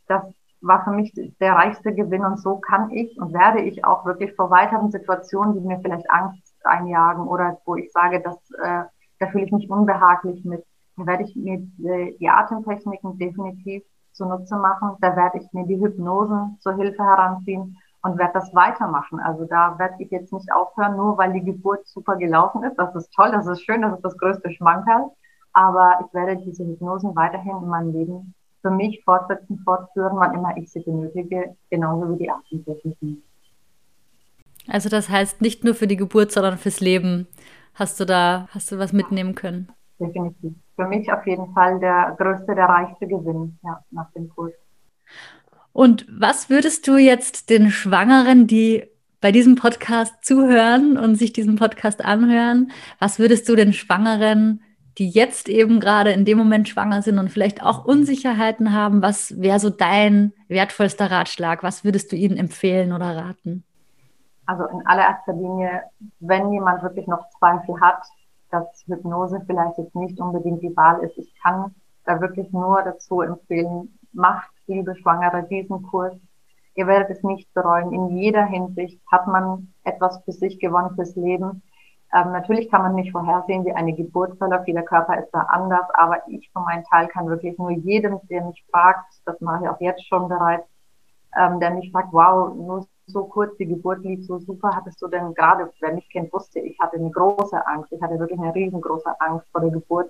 Das 0.08 0.24
war 0.62 0.86
für 0.86 0.92
mich 0.92 1.12
der 1.42 1.54
reichste 1.54 1.94
Gewinn 1.94 2.24
und 2.24 2.40
so 2.40 2.56
kann 2.56 2.90
ich 2.92 3.20
und 3.20 3.34
werde 3.34 3.60
ich 3.60 3.84
auch 3.84 4.06
wirklich 4.06 4.34
vor 4.36 4.50
weiteren 4.50 4.92
Situationen, 4.92 5.56
die 5.56 5.60
mir 5.60 5.80
vielleicht 5.82 6.10
Angst 6.10 6.56
einjagen 6.64 7.28
oder 7.28 7.60
wo 7.66 7.76
ich 7.76 7.92
sage, 7.92 8.22
dass, 8.22 8.38
äh, 8.64 8.86
da 9.20 9.28
fühle 9.28 9.44
ich 9.44 9.52
mich 9.52 9.70
unbehaglich 9.70 10.46
mit, 10.46 10.64
da 10.96 11.06
werde 11.06 11.24
ich 11.24 11.36
mir 11.36 11.58
die, 11.58 12.18
die 12.18 12.30
Atemtechniken 12.30 13.18
definitiv 13.18 13.84
zunutze 14.14 14.56
machen, 14.56 14.96
da 15.02 15.18
werde 15.18 15.40
ich 15.40 15.52
mir 15.52 15.68
die 15.68 15.84
Hypnosen 15.84 16.58
zur 16.62 16.76
Hilfe 16.76 17.04
heranziehen 17.04 17.78
und 18.06 18.20
werde 18.20 18.34
das 18.34 18.54
weitermachen. 18.54 19.20
Also 19.20 19.46
da 19.46 19.80
werde 19.80 19.96
ich 19.98 20.12
jetzt 20.12 20.32
nicht 20.32 20.52
aufhören, 20.54 20.96
nur 20.96 21.18
weil 21.18 21.34
die 21.34 21.44
Geburt 21.44 21.88
super 21.88 22.16
gelaufen 22.18 22.64
ist. 22.64 22.78
Das 22.78 22.94
ist 22.96 23.12
toll, 23.12 23.32
das 23.32 23.48
ist 23.48 23.64
schön, 23.64 23.82
das 23.82 23.96
ist 23.96 24.06
das 24.06 24.18
größte 24.20 24.52
Schmankerl. 24.52 25.10
Aber 25.54 26.06
ich 26.06 26.14
werde 26.14 26.38
diese 26.38 26.64
Hypnosen 26.64 27.16
weiterhin 27.16 27.58
in 27.64 27.68
meinem 27.68 27.94
Leben 27.94 28.36
für 28.62 28.70
mich 28.70 29.02
fortsetzen, 29.04 29.60
fortführen, 29.64 30.18
wann 30.18 30.36
immer 30.36 30.56
ich 30.56 30.72
sie 30.72 30.82
benötige, 30.82 31.56
genauso 31.72 32.14
wie 32.14 32.24
die 32.24 32.30
Atemtechniken. 32.30 33.24
Also 34.68 34.90
das 34.90 35.10
heißt 35.10 35.42
nicht 35.42 35.64
nur 35.64 35.74
für 35.74 35.88
die 35.88 35.98
Geburt, 35.98 36.32
sondern 36.32 36.58
fürs 36.58 36.82
Leben 36.82 37.28
hast 37.74 38.00
du 38.00 38.06
da, 38.06 38.48
hast 38.52 38.72
du 38.72 38.78
was 38.78 38.94
mitnehmen 38.94 39.34
können? 39.34 39.72
Definitiv. 40.00 40.54
Für 40.76 40.88
mich 40.88 41.12
auf 41.12 41.26
jeden 41.26 41.52
Fall 41.54 41.80
der 41.80 42.16
größte, 42.20 42.54
der 42.54 42.66
reichste 42.66 43.08
Gewinn, 43.08 43.58
ja, 43.64 43.80
nach 43.90 44.12
dem 44.12 44.30
Kurs. 44.30 44.54
Und 45.76 46.06
was 46.10 46.50
würdest 46.50 46.88
du 46.88 46.96
jetzt 46.96 47.50
den 47.50 47.70
Schwangeren, 47.70 48.48
die 48.48 48.86
bei 49.20 49.34
diesem 49.34 49.56
Podcast 49.56 50.14
zuhören 50.24 50.98
und 50.98 51.16
sich 51.16 51.34
diesen 51.34 51.58
Podcast 51.58 52.04
anhören, 52.04 52.72
was 52.98 53.20
würdest 53.20 53.50
du 53.50 53.56
den 53.56 53.74
Schwangeren 53.74 54.62
die 54.98 55.10
jetzt 55.10 55.50
eben 55.50 55.80
gerade 55.80 56.12
in 56.12 56.26
dem 56.26 56.38
Moment 56.38 56.70
schwanger 56.70 57.02
sind 57.02 57.20
und 57.20 57.30
vielleicht 57.30 57.62
auch 57.62 57.86
Unsicherheiten 57.86 58.74
haben, 58.74 59.02
was 59.02 59.40
wäre 59.42 59.60
so 59.60 59.70
dein 59.70 60.32
wertvollster 60.48 61.12
Ratschlag? 61.12 61.64
Was 61.64 61.84
würdest 61.84 62.12
du 62.12 62.16
ihnen 62.16 62.38
empfehlen 62.38 62.94
oder 62.94 63.18
raten? 63.18 63.64
Also 64.46 64.66
in 64.68 64.86
allererster 64.86 65.34
Linie, 65.34 65.84
wenn 66.20 66.52
jemand 66.54 66.82
wirklich 66.84 67.08
noch 67.08 67.30
Zweifel 67.40 67.80
hat, 67.82 68.04
dass 68.52 68.86
Hypnose 68.88 69.42
vielleicht 69.46 69.78
jetzt 69.78 69.96
nicht 69.96 70.20
unbedingt 70.20 70.62
die 70.62 70.76
Wahl 70.78 71.04
ist, 71.04 71.18
ich 71.18 71.34
kann 71.42 71.76
da 72.06 72.22
wirklich 72.22 72.52
nur 72.52 72.82
dazu 72.84 73.22
empfehlen, 73.22 73.98
macht, 74.14 74.55
liebe 74.68 74.96
Schwangere, 74.96 75.44
diesen 75.44 75.84
Kurs. 75.84 76.14
Ihr 76.76 76.88
werdet 76.88 77.10
es 77.10 77.24
nicht 77.24 77.54
bereuen. 77.54 77.94
In 77.94 78.18
jeder 78.18 78.46
Hinsicht 78.46 79.00
hat 79.12 79.28
man 79.28 79.74
etwas 79.84 80.22
für 80.24 80.34
sich 80.34 80.60
gewonnen 80.60 80.94
fürs 80.96 81.16
Leben. 81.16 81.62
Ähm, 82.14 82.32
natürlich 82.32 82.70
kann 82.70 82.82
man 82.82 82.96
nicht 82.96 83.12
vorhersehen, 83.12 83.66
wie 83.66 83.72
eine 83.74 83.94
Geburt 83.94 84.38
verläuft. 84.38 84.68
Jeder 84.68 84.84
Körper 84.84 85.18
ist 85.18 85.32
da 85.32 85.40
anders. 85.40 85.86
Aber 85.94 86.18
ich 86.28 86.50
von 86.52 86.64
meinem 86.64 86.84
Teil 86.84 87.08
kann 87.08 87.28
wirklich 87.28 87.58
nur 87.58 87.72
jedem, 87.72 88.20
der 88.30 88.46
mich 88.46 88.64
fragt, 88.70 89.22
das 89.26 89.40
mache 89.42 89.64
ich 89.64 89.70
auch 89.70 89.80
jetzt 89.80 90.06
schon 90.08 90.28
bereits, 90.28 90.68
ähm, 91.38 91.60
der 91.60 91.72
mich 91.72 91.92
fragt, 91.92 92.12
wow, 92.12 92.54
nur 92.54 92.86
so 93.08 93.26
kurz, 93.26 93.56
die 93.58 93.68
Geburt 93.68 94.04
lief 94.04 94.26
so 94.26 94.40
super. 94.40 94.72
Hattest 94.76 95.02
du 95.02 95.08
denn 95.08 95.34
gerade, 95.34 95.72
wer 95.80 95.94
mich 95.94 96.10
kennt, 96.10 96.32
wusste, 96.34 96.60
ich 96.60 96.78
hatte 96.80 96.98
eine 96.98 97.12
große 97.12 97.66
Angst. 97.68 97.92
Ich 97.92 98.02
hatte 98.02 98.20
wirklich 98.20 98.40
eine 98.40 98.54
riesengroße 98.54 99.20
Angst 99.22 99.48
vor 99.52 99.62
der 99.62 99.72
Geburt. 99.72 100.10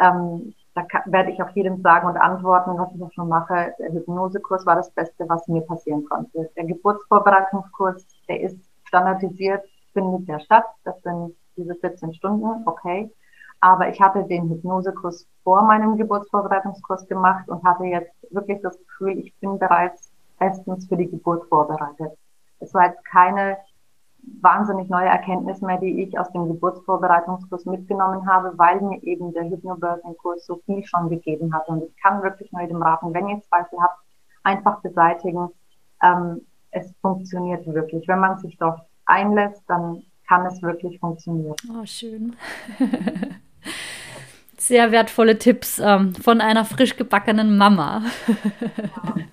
Ähm, 0.00 0.52
da 0.76 0.86
werde 1.06 1.30
ich 1.30 1.42
auch 1.42 1.48
jedem 1.50 1.80
sagen 1.80 2.06
und 2.06 2.18
antworten, 2.18 2.78
was 2.78 2.94
ich 2.94 3.02
auch 3.02 3.12
schon 3.12 3.28
mache. 3.28 3.74
Der 3.78 3.92
Hypnosekurs 3.92 4.66
war 4.66 4.76
das 4.76 4.90
Beste, 4.90 5.26
was 5.28 5.48
mir 5.48 5.62
passieren 5.62 6.04
konnte. 6.04 6.50
Der 6.54 6.64
Geburtsvorbereitungskurs, 6.64 8.06
der 8.28 8.42
ist 8.42 8.58
standardisiert 8.84 9.64
findet 9.96 10.28
der 10.28 10.40
statt. 10.40 10.66
Das 10.84 11.00
sind 11.02 11.34
diese 11.56 11.74
14 11.74 12.12
Stunden, 12.12 12.62
okay. 12.66 13.10
Aber 13.60 13.88
ich 13.88 13.98
hatte 14.00 14.24
den 14.24 14.50
Hypnosekurs 14.50 15.26
vor 15.42 15.62
meinem 15.62 15.96
Geburtsvorbereitungskurs 15.96 17.08
gemacht 17.08 17.48
und 17.48 17.64
hatte 17.64 17.84
jetzt 17.84 18.12
wirklich 18.30 18.60
das 18.60 18.78
Gefühl, 18.78 19.18
ich 19.18 19.34
bin 19.40 19.58
bereits 19.58 20.12
bestens 20.38 20.86
für 20.86 20.98
die 20.98 21.08
Geburt 21.08 21.48
vorbereitet. 21.48 22.12
Es 22.60 22.74
war 22.74 22.84
jetzt 22.84 23.02
keine 23.06 23.56
wahnsinnig 24.40 24.88
neue 24.88 25.08
Erkenntnis 25.08 25.60
mehr, 25.60 25.78
die 25.78 26.02
ich 26.02 26.18
aus 26.18 26.30
dem 26.32 26.48
Geburtsvorbereitungskurs 26.48 27.64
mitgenommen 27.64 28.28
habe, 28.28 28.52
weil 28.56 28.80
mir 28.80 29.02
eben 29.04 29.32
der 29.32 29.44
Hypnobirthing-Kurs 29.44 30.46
so 30.46 30.60
viel 30.66 30.84
schon 30.84 31.08
gegeben 31.08 31.54
hat. 31.54 31.68
Und 31.68 31.84
ich 31.84 31.96
kann 32.02 32.22
wirklich 32.22 32.50
nur 32.52 32.62
jedem 32.62 32.82
raten, 32.82 33.14
wenn 33.14 33.28
ihr 33.28 33.40
Zweifel 33.42 33.80
habt, 33.80 33.98
einfach 34.42 34.80
beseitigen. 34.80 35.48
Ähm, 36.02 36.42
es 36.70 36.92
funktioniert 37.00 37.66
wirklich. 37.66 38.06
Wenn 38.08 38.20
man 38.20 38.38
sich 38.38 38.56
dort 38.58 38.80
einlässt, 39.06 39.62
dann 39.68 40.02
kann 40.28 40.44
es 40.46 40.60
wirklich 40.62 40.98
funktionieren. 40.98 41.54
Oh, 41.70 41.84
schön. 41.84 42.36
Sehr 44.58 44.90
wertvolle 44.90 45.38
Tipps 45.38 45.78
ähm, 45.78 46.14
von 46.14 46.40
einer 46.40 46.64
frisch 46.64 46.96
gebackenen 46.96 47.56
Mama. 47.56 48.02
Ja, 48.26 49.14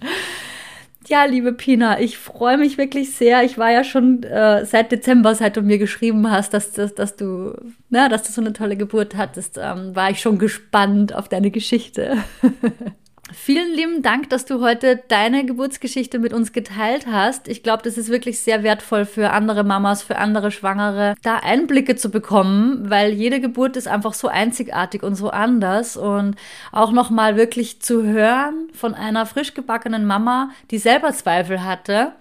liebe 1.26 1.52
Pina, 1.52 2.00
ich 2.00 2.18
freue 2.18 2.58
mich 2.58 2.76
wirklich 2.76 3.14
sehr. 3.14 3.42
Ich 3.42 3.56
war 3.56 3.70
ja 3.70 3.84
schon 3.84 4.22
äh, 4.22 4.64
seit 4.64 4.92
Dezember, 4.92 5.34
seit 5.34 5.56
du 5.56 5.62
mir 5.62 5.78
geschrieben 5.78 6.30
hast, 6.30 6.52
dass, 6.52 6.72
dass, 6.72 6.94
dass, 6.94 7.16
du, 7.16 7.54
na, 7.88 8.08
dass 8.08 8.24
du 8.24 8.32
so 8.32 8.40
eine 8.40 8.52
tolle 8.52 8.76
Geburt 8.76 9.16
hattest, 9.16 9.58
ähm, 9.58 9.96
war 9.96 10.10
ich 10.10 10.20
schon 10.20 10.38
gespannt 10.38 11.14
auf 11.14 11.28
deine 11.28 11.50
Geschichte. 11.50 12.18
Vielen 13.30 13.74
lieben 13.74 14.02
Dank, 14.02 14.30
dass 14.30 14.46
du 14.46 14.62
heute 14.62 15.02
deine 15.08 15.44
Geburtsgeschichte 15.44 16.18
mit 16.18 16.32
uns 16.32 16.52
geteilt 16.52 17.06
hast. 17.06 17.46
Ich 17.46 17.62
glaube, 17.62 17.82
das 17.82 17.98
ist 17.98 18.08
wirklich 18.08 18.40
sehr 18.40 18.62
wertvoll 18.62 19.04
für 19.04 19.30
andere 19.30 19.64
Mamas, 19.64 20.02
für 20.02 20.16
andere 20.16 20.50
Schwangere, 20.50 21.14
da 21.22 21.36
Einblicke 21.36 21.94
zu 21.96 22.10
bekommen, 22.10 22.88
weil 22.88 23.12
jede 23.12 23.40
Geburt 23.40 23.76
ist 23.76 23.86
einfach 23.86 24.14
so 24.14 24.28
einzigartig 24.28 25.02
und 25.02 25.14
so 25.14 25.28
anders 25.28 25.98
und 25.98 26.36
auch 26.72 26.90
nochmal 26.90 27.36
wirklich 27.36 27.82
zu 27.82 28.02
hören 28.02 28.68
von 28.72 28.94
einer 28.94 29.26
frisch 29.26 29.52
gebackenen 29.52 30.06
Mama, 30.06 30.50
die 30.70 30.78
selber 30.78 31.12
Zweifel 31.12 31.62
hatte, 31.62 32.12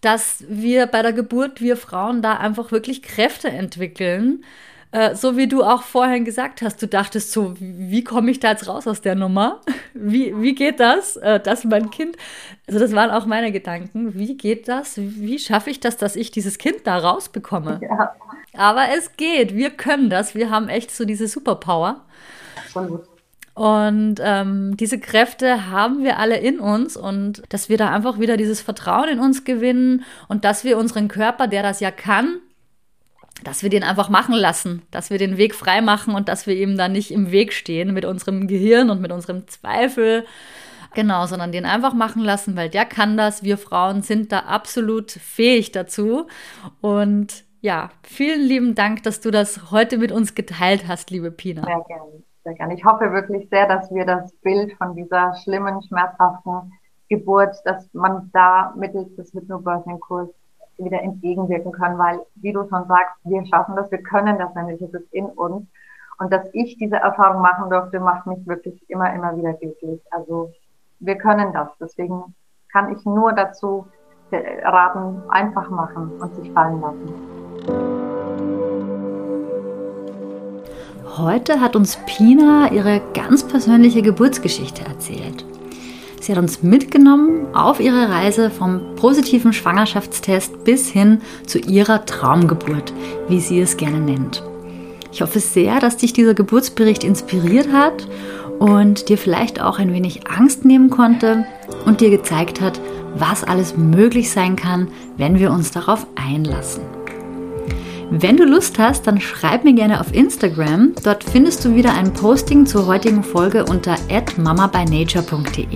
dass 0.00 0.44
wir 0.48 0.86
bei 0.86 1.02
der 1.02 1.12
Geburt, 1.12 1.60
wir 1.60 1.76
Frauen 1.76 2.20
da 2.20 2.36
einfach 2.36 2.72
wirklich 2.72 3.02
Kräfte 3.02 3.48
entwickeln 3.48 4.44
äh, 4.90 5.14
so 5.14 5.36
wie 5.36 5.48
du 5.48 5.62
auch 5.62 5.82
vorhin 5.82 6.24
gesagt 6.24 6.62
hast, 6.62 6.80
du 6.80 6.88
dachtest 6.88 7.32
so, 7.32 7.54
wie 7.58 8.02
komme 8.02 8.30
ich 8.30 8.40
da 8.40 8.50
jetzt 8.50 8.68
raus 8.68 8.86
aus 8.86 9.02
der 9.02 9.14
Nummer? 9.14 9.60
Wie, 9.94 10.32
wie 10.40 10.54
geht 10.54 10.78
das, 10.78 11.16
äh, 11.16 11.40
dass 11.40 11.64
mein 11.64 11.90
Kind, 11.90 12.16
also 12.68 12.78
das 12.78 12.94
waren 12.94 13.10
auch 13.10 13.26
meine 13.26 13.50
Gedanken, 13.50 14.16
wie 14.16 14.36
geht 14.36 14.68
das, 14.68 14.96
wie 14.96 15.40
schaffe 15.40 15.70
ich 15.70 15.80
das, 15.80 15.96
dass 15.96 16.14
ich 16.14 16.30
dieses 16.30 16.58
Kind 16.58 16.86
da 16.86 16.98
rausbekomme? 16.98 17.80
Ja. 17.82 18.14
Aber 18.56 18.84
es 18.96 19.16
geht, 19.16 19.56
wir 19.56 19.70
können 19.70 20.08
das, 20.08 20.36
wir 20.36 20.50
haben 20.50 20.68
echt 20.68 20.92
so 20.92 21.04
diese 21.04 21.26
Superpower. 21.26 22.04
Und 23.54 24.16
ähm, 24.20 24.76
diese 24.76 25.00
Kräfte 25.00 25.68
haben 25.68 26.04
wir 26.04 26.18
alle 26.18 26.36
in 26.36 26.60
uns 26.60 26.96
und 26.96 27.42
dass 27.48 27.68
wir 27.68 27.76
da 27.76 27.92
einfach 27.92 28.20
wieder 28.20 28.36
dieses 28.36 28.60
Vertrauen 28.60 29.08
in 29.08 29.18
uns 29.18 29.42
gewinnen 29.42 30.04
und 30.28 30.44
dass 30.44 30.62
wir 30.62 30.78
unseren 30.78 31.08
Körper, 31.08 31.48
der 31.48 31.64
das 31.64 31.80
ja 31.80 31.90
kann, 31.90 32.40
dass 33.44 33.62
wir 33.62 33.70
den 33.70 33.84
einfach 33.84 34.08
machen 34.08 34.34
lassen, 34.34 34.82
dass 34.90 35.10
wir 35.10 35.18
den 35.18 35.36
Weg 35.36 35.54
frei 35.54 35.80
machen 35.80 36.14
und 36.14 36.28
dass 36.28 36.46
wir 36.46 36.56
ihm 36.56 36.76
da 36.76 36.88
nicht 36.88 37.10
im 37.10 37.30
Weg 37.30 37.52
stehen 37.52 37.94
mit 37.94 38.04
unserem 38.04 38.48
Gehirn 38.48 38.90
und 38.90 39.00
mit 39.00 39.12
unserem 39.12 39.46
Zweifel. 39.46 40.24
Genau, 40.94 41.26
sondern 41.26 41.52
den 41.52 41.66
einfach 41.66 41.94
machen 41.94 42.24
lassen, 42.24 42.56
weil 42.56 42.70
der 42.70 42.84
kann 42.84 43.16
das. 43.16 43.42
Wir 43.42 43.58
Frauen 43.58 44.02
sind 44.02 44.32
da 44.32 44.40
absolut 44.40 45.12
fähig 45.12 45.70
dazu. 45.70 46.26
Und 46.80 47.44
ja, 47.60 47.90
vielen 48.02 48.42
lieben 48.42 48.74
Dank, 48.74 49.02
dass 49.02 49.20
du 49.20 49.30
das 49.30 49.70
heute 49.70 49.98
mit 49.98 50.12
uns 50.12 50.34
geteilt 50.34 50.88
hast, 50.88 51.10
liebe 51.10 51.30
Pina. 51.30 51.64
Sehr 51.64 51.84
gerne, 51.86 52.22
sehr 52.44 52.54
gerne. 52.54 52.74
Ich 52.74 52.84
hoffe 52.84 53.12
wirklich 53.12 53.48
sehr, 53.50 53.68
dass 53.68 53.90
wir 53.92 54.06
das 54.06 54.32
Bild 54.42 54.72
von 54.74 54.94
dieser 54.94 55.34
schlimmen, 55.42 55.82
schmerzhaften 55.82 56.72
Geburt, 57.08 57.56
dass 57.64 57.88
man 57.92 58.30
da 58.32 58.74
mittels 58.76 59.14
des 59.16 59.32
Hypnobirthing-Kurs 59.32 60.30
wieder 60.78 61.02
entgegenwirken 61.02 61.72
können, 61.72 61.98
weil, 61.98 62.20
wie 62.36 62.52
du 62.52 62.60
schon 62.68 62.86
sagst, 62.86 63.16
wir 63.24 63.44
schaffen 63.46 63.76
das, 63.76 63.90
wir 63.90 64.02
können 64.02 64.38
das 64.38 64.54
nämlich, 64.54 64.80
es 64.80 64.94
ist 64.94 65.12
in 65.12 65.26
uns. 65.26 65.66
Und 66.18 66.32
dass 66.32 66.46
ich 66.52 66.76
diese 66.78 66.96
Erfahrung 66.96 67.42
machen 67.42 67.70
durfte, 67.70 68.00
macht 68.00 68.26
mich 68.26 68.44
wirklich 68.46 68.88
immer, 68.88 69.12
immer 69.14 69.36
wieder 69.36 69.52
glücklich. 69.54 70.00
Also 70.10 70.52
wir 71.00 71.16
können 71.16 71.52
das. 71.52 71.68
Deswegen 71.80 72.34
kann 72.72 72.92
ich 72.92 73.04
nur 73.04 73.32
dazu 73.32 73.86
raten, 74.32 75.22
einfach 75.30 75.70
machen 75.70 76.20
und 76.20 76.34
sich 76.36 76.52
fallen 76.52 76.80
lassen. 76.80 78.18
Heute 81.16 81.60
hat 81.60 81.74
uns 81.74 81.96
Pina 82.06 82.70
ihre 82.70 83.00
ganz 83.14 83.46
persönliche 83.46 84.02
Geburtsgeschichte 84.02 84.84
erzählt. 84.84 85.47
Sie 86.28 86.34
hat 86.34 86.42
uns 86.42 86.62
mitgenommen 86.62 87.54
auf 87.54 87.80
ihre 87.80 88.10
Reise 88.10 88.50
vom 88.50 88.96
positiven 88.96 89.54
Schwangerschaftstest 89.54 90.62
bis 90.62 90.86
hin 90.86 91.22
zu 91.46 91.58
ihrer 91.58 92.04
Traumgeburt, 92.04 92.92
wie 93.28 93.40
sie 93.40 93.58
es 93.62 93.78
gerne 93.78 93.98
nennt. 93.98 94.42
Ich 95.10 95.22
hoffe 95.22 95.40
sehr, 95.40 95.80
dass 95.80 95.96
dich 95.96 96.12
dieser 96.12 96.34
Geburtsbericht 96.34 97.02
inspiriert 97.02 97.72
hat 97.72 98.06
und 98.58 99.08
dir 99.08 99.16
vielleicht 99.16 99.62
auch 99.62 99.78
ein 99.78 99.94
wenig 99.94 100.28
Angst 100.28 100.66
nehmen 100.66 100.90
konnte 100.90 101.46
und 101.86 102.02
dir 102.02 102.10
gezeigt 102.10 102.60
hat, 102.60 102.78
was 103.14 103.42
alles 103.42 103.78
möglich 103.78 104.30
sein 104.30 104.54
kann, 104.54 104.88
wenn 105.16 105.38
wir 105.38 105.50
uns 105.50 105.70
darauf 105.70 106.06
einlassen. 106.14 106.97
Wenn 108.10 108.38
du 108.38 108.44
Lust 108.44 108.78
hast, 108.78 109.06
dann 109.06 109.20
schreib 109.20 109.64
mir 109.64 109.74
gerne 109.74 110.00
auf 110.00 110.14
Instagram. 110.14 110.94
Dort 111.04 111.24
findest 111.24 111.62
du 111.64 111.74
wieder 111.74 111.92
ein 111.92 112.14
Posting 112.14 112.64
zur 112.64 112.86
heutigen 112.86 113.22
Folge 113.22 113.66
unter 113.66 113.96
mamabynature.de. 114.38 115.66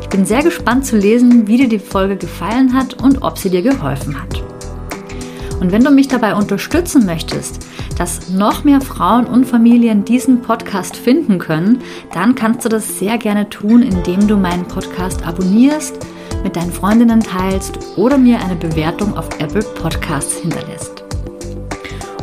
Ich 0.00 0.08
bin 0.08 0.24
sehr 0.24 0.42
gespannt 0.42 0.86
zu 0.86 0.96
lesen, 0.96 1.46
wie 1.46 1.58
dir 1.58 1.68
die 1.68 1.78
Folge 1.78 2.16
gefallen 2.16 2.72
hat 2.72 3.02
und 3.02 3.22
ob 3.22 3.36
sie 3.36 3.50
dir 3.50 3.60
geholfen 3.60 4.18
hat. 4.20 4.42
Und 5.60 5.72
wenn 5.72 5.84
du 5.84 5.90
mich 5.90 6.08
dabei 6.08 6.34
unterstützen 6.34 7.04
möchtest, 7.04 7.66
dass 7.98 8.30
noch 8.30 8.64
mehr 8.64 8.80
Frauen 8.80 9.26
und 9.26 9.44
Familien 9.44 10.06
diesen 10.06 10.40
Podcast 10.40 10.96
finden 10.96 11.38
können, 11.38 11.82
dann 12.14 12.34
kannst 12.34 12.64
du 12.64 12.70
das 12.70 12.98
sehr 12.98 13.18
gerne 13.18 13.50
tun, 13.50 13.82
indem 13.82 14.26
du 14.26 14.38
meinen 14.38 14.66
Podcast 14.66 15.26
abonnierst, 15.26 15.98
mit 16.42 16.56
deinen 16.56 16.72
Freundinnen 16.72 17.20
teilst 17.20 17.78
oder 17.96 18.16
mir 18.16 18.40
eine 18.40 18.56
Bewertung 18.56 19.16
auf 19.16 19.28
Apple 19.38 19.62
Podcasts 19.62 20.38
hinterlässt. 20.38 21.01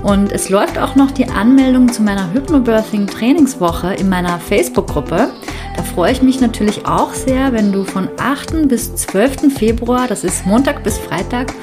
Und 0.03 0.31
es 0.31 0.49
läuft 0.49 0.77
auch 0.77 0.95
noch 0.95 1.11
die 1.11 1.27
Anmeldung 1.27 1.91
zu 1.91 2.01
meiner 2.01 2.33
Hypnobirthing 2.33 3.07
Trainingswoche 3.07 3.93
in 3.95 4.07
meiner 4.07 4.39
Facebook-Gruppe. 4.39 5.29
Da 5.75 5.83
freue 5.83 6.11
ich 6.11 6.21
mich 6.21 6.39
natürlich 6.39 6.85
auch 6.85 7.13
sehr, 7.13 7.51
wenn 7.51 7.71
du 7.71 7.83
von 7.83 8.07
8. 8.17 8.67
bis 8.67 8.95
12. 8.95 9.53
Februar, 9.53 10.07
das 10.07 10.23
ist 10.23 10.45
Montag 10.45 10.83
bis 10.83 10.97
Freitag, 10.97 11.53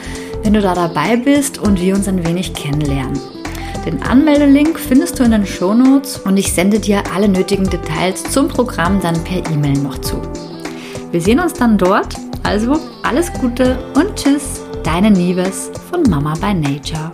wenn 0.42 0.52
du 0.52 0.60
da 0.60 0.74
dabei 0.74 1.16
bist 1.16 1.58
und 1.58 1.80
wir 1.80 1.94
uns 1.94 2.08
ein 2.08 2.26
wenig 2.26 2.52
kennenlernen. 2.52 3.18
Den 3.86 4.02
Anmeldelink 4.02 4.78
findest 4.78 5.18
du 5.18 5.22
in 5.22 5.30
den 5.30 5.46
Show 5.46 5.72
Notes 5.72 6.18
und 6.18 6.36
ich 6.36 6.52
sende 6.52 6.80
dir 6.80 7.02
alle 7.14 7.28
nötigen 7.28 7.70
Details 7.70 8.24
zum 8.24 8.48
Programm 8.48 9.00
dann 9.00 9.22
per 9.24 9.48
E-Mail 9.50 9.78
noch 9.78 9.98
zu. 9.98 10.20
Wir 11.10 11.20
sehen 11.20 11.40
uns 11.40 11.52
dann 11.52 11.78
dort. 11.78 12.14
Also 12.42 12.78
alles 13.02 13.32
Gute 13.32 13.78
und 13.94 14.14
Tschüss, 14.14 14.60
deine 14.84 15.10
Nieves 15.10 15.70
von 15.90 16.02
Mama 16.08 16.34
by 16.34 16.54
Nature. 16.54 17.10